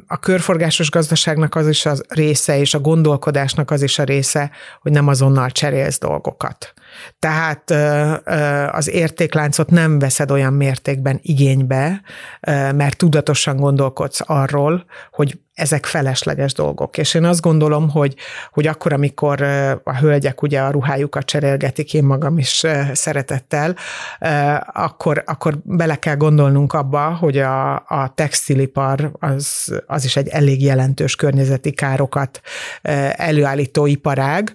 [0.06, 4.92] a körforgásos gazdaságnak az is a része, és a gondolkodásnak az is a része, hogy
[4.92, 6.74] nem azonnal cserélsz dolgokat.
[7.18, 7.70] Tehát
[8.70, 12.00] az értékláncot nem veszed olyan mértékben igénybe,
[12.74, 16.98] mert tudatosan gondolkodsz arról, hogy ezek felesleges dolgok.
[16.98, 18.14] És én azt gondolom, hogy,
[18.50, 19.42] hogy akkor, amikor
[19.84, 22.62] a hölgyek ugye a ruhájukat cserélgetik, én magam is
[22.92, 23.76] szeretettel,
[24.72, 30.62] akkor, akkor bele kell gondolnunk abba, hogy a, a textilipar az, az is egy elég
[30.62, 32.40] jelentős környezeti károkat
[33.12, 34.52] előállító iparág,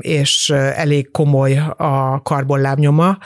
[0.00, 3.18] és elég komoly a karbonlábnyoma.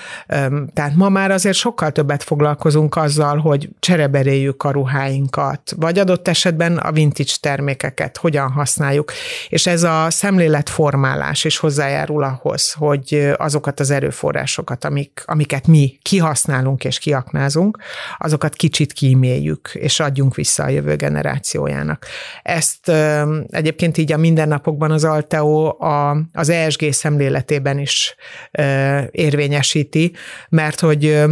[0.74, 6.76] Tehát ma már azért sokkal többet foglalkozunk azzal, hogy csereberéljük a ruháinkat, vagy adott esetben
[6.76, 9.12] a vintage termékeket hogyan használjuk.
[9.48, 16.84] És ez a szemléletformálás is hozzájárul ahhoz, hogy azokat az erőforrásokat, amik, amiket mi kihasználunk
[16.84, 17.78] és kiaknázunk,
[18.18, 22.06] azokat kicsit kíméljük, és adjunk vissza a jövő generációjának.
[22.42, 22.88] Ezt
[23.50, 28.14] egyébként így a mindennapokban az Alteo a az ESG szemléletében is
[29.10, 30.12] érvényesíti,
[30.48, 31.24] mert hogy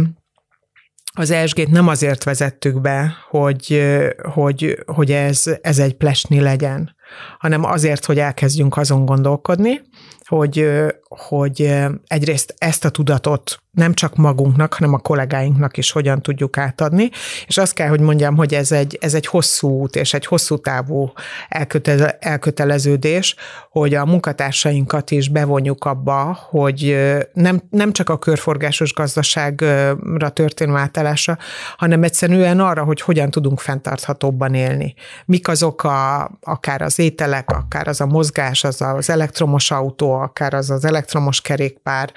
[1.13, 3.81] az ESG-t nem azért vezettük be, hogy,
[4.23, 6.95] hogy, hogy ez, ez egy plesni legyen,
[7.37, 9.81] hanem azért, hogy elkezdjünk azon gondolkodni,
[10.25, 10.69] hogy,
[11.17, 11.73] hogy
[12.07, 17.09] egyrészt ezt a tudatot nem csak magunknak, hanem a kollégáinknak is hogyan tudjuk átadni,
[17.47, 20.57] és azt kell, hogy mondjam, hogy ez egy, ez egy hosszú út és egy hosszú
[20.57, 21.11] távú
[21.49, 23.35] elkötele, elköteleződés,
[23.69, 26.97] hogy a munkatársainkat is bevonjuk abba, hogy
[27.33, 31.37] nem, nem csak a körforgásos gazdaságra történő átállása,
[31.77, 34.93] hanem egyszerűen arra, hogy hogyan tudunk fenntarthatóbban élni.
[35.25, 40.53] Mik azok a, akár az ételek, akár az a mozgás, az az elektromos autó, akár
[40.53, 41.00] az az elektromos
[41.41, 42.11] kerékpár,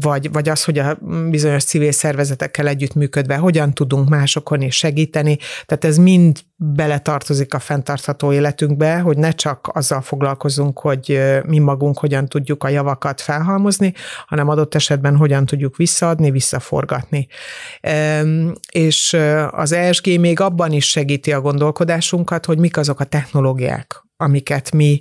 [0.00, 0.98] vagy, vagy az, hogy a
[1.30, 5.38] bizonyos civil szervezetekkel együttműködve hogyan tudunk másokon is segíteni.
[5.66, 11.98] Tehát ez mind beletartozik a fenntartható életünkbe, hogy ne csak azzal foglalkozunk, hogy mi magunk
[11.98, 13.92] hogyan tudjuk a javakat felhalmozni,
[14.26, 17.26] hanem adott esetben hogyan tudjuk visszaadni, visszaforgatni.
[18.70, 19.16] És
[19.50, 25.00] az ESG még abban is segíti a gondolkodásunkat, hogy mik azok a technológiák, amiket mi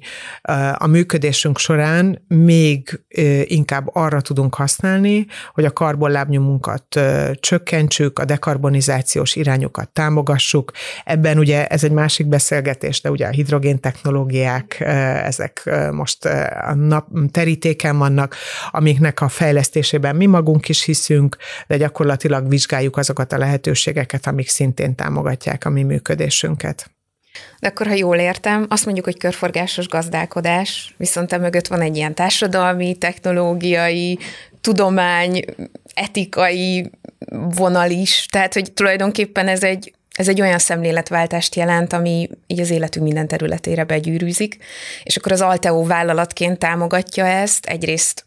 [0.74, 3.02] a működésünk során még
[3.44, 7.00] inkább arra tudunk használni, hogy a karbonlábnyomunkat
[7.40, 10.72] csökkentsük, a dekarbonizációs irányokat támogassuk.
[11.04, 14.80] Ebben ugye ez egy másik beszélgetés, de ugye a hidrogén technológiák,
[15.26, 16.26] ezek most
[16.66, 18.36] a nap terítéken vannak,
[18.72, 24.96] amiknek a fejlesztésében mi magunk is hiszünk, de gyakorlatilag vizsgáljuk azokat a lehetőségeket, amik szintén
[24.96, 26.92] támogatják a mi működésünket.
[27.60, 32.16] De akkor, ha jól értem, azt mondjuk, hogy körforgásos gazdálkodás, viszont mögött van egy ilyen
[32.16, 34.20] társadalmi, technológiai,
[34.62, 35.46] tudomány,
[35.94, 36.90] etikai
[37.56, 42.70] vonal is, tehát, hogy tulajdonképpen ez egy ez egy olyan szemléletváltást jelent, ami így az
[42.70, 44.58] életünk minden területére begyűrűzik,
[45.04, 48.26] és akkor az Alteo vállalatként támogatja ezt, egyrészt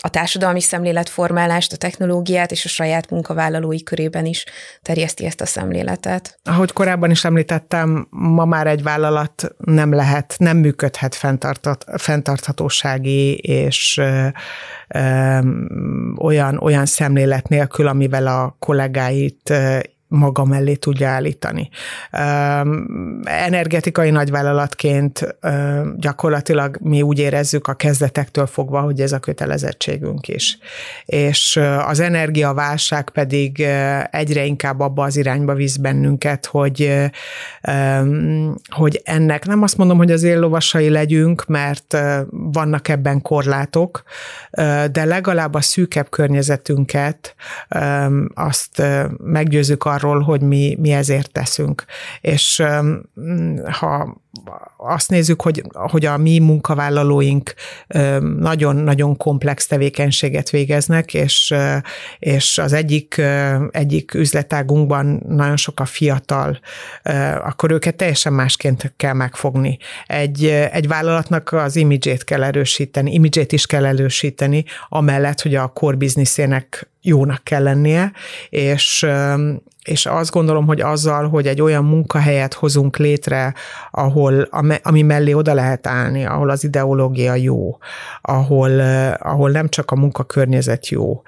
[0.00, 4.44] a társadalmi szemléletformálást, a technológiát és a saját munkavállalói körében is
[4.82, 6.38] terjeszti ezt a szemléletet.
[6.44, 13.98] Ahogy korábban is említettem, ma már egy vállalat nem lehet, nem működhet fenntartat, fenntarthatósági és
[13.98, 14.26] ö,
[14.88, 15.38] ö,
[16.16, 19.52] olyan, olyan szemlélet nélkül, amivel a kollégáit
[20.10, 21.68] maga mellé tudja állítani.
[23.24, 25.36] Energetikai nagyvállalatként
[25.96, 30.58] gyakorlatilag mi úgy érezzük a kezdetektől fogva, hogy ez a kötelezettségünk is.
[31.04, 33.66] És az energiaválság pedig
[34.10, 37.10] egyre inkább abba az irányba visz bennünket, hogy,
[38.68, 41.96] hogy ennek nem azt mondom, hogy az éllovasai legyünk, mert
[42.30, 44.02] vannak ebben korlátok,
[44.92, 47.34] de legalább a szűkebb környezetünket
[48.34, 48.82] azt
[49.24, 51.84] meggyőzzük arról, arról, hogy mi, mi ezért teszünk.
[52.20, 52.62] És
[53.78, 54.20] ha
[54.76, 57.54] azt nézzük, hogy, hogy a mi munkavállalóink
[58.38, 61.54] nagyon-nagyon komplex tevékenységet végeznek, és,
[62.18, 63.22] és az egyik,
[63.70, 66.58] egyik üzletágunkban nagyon sok a fiatal,
[67.44, 69.78] akkor őket teljesen másként kell megfogni.
[70.06, 75.96] Egy, egy vállalatnak az imidzsét kell erősíteni, imidzsét is kell erősíteni, amellett, hogy a core
[75.96, 78.12] businessének jónak kell lennie,
[78.48, 79.06] és,
[79.84, 83.54] és azt gondolom, hogy azzal, hogy egy olyan munkahelyet hozunk létre,
[83.90, 84.48] ahol,
[84.82, 87.78] ami mellé oda lehet állni, ahol az ideológia jó,
[88.20, 88.80] ahol,
[89.18, 91.22] ahol nem csak a munkakörnyezet jó,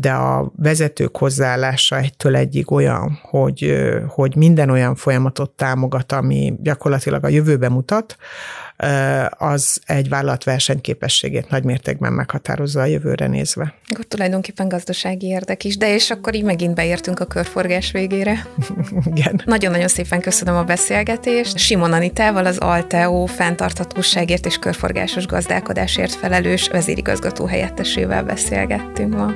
[0.00, 7.24] de a vezetők hozzáállása egytől egyig olyan, hogy, hogy minden olyan folyamatot támogat, ami gyakorlatilag
[7.24, 8.16] a jövőbe mutat,
[9.30, 13.74] az egy vállalat versenyképességét nagymértékben meghatározza a jövőre nézve.
[13.88, 18.46] Akkor tulajdonképpen gazdasági érdek is, de és akkor így megint beértünk a körforgás végére.
[19.14, 19.42] Igen.
[19.44, 21.58] Nagyon-nagyon szépen köszönöm a beszélgetést.
[21.58, 29.32] Simon Anitával, az Alteo fenntarthatóságért és körforgásos gazdálkodásért felelős vezérigazgató helyettesével beszélgettünk ma.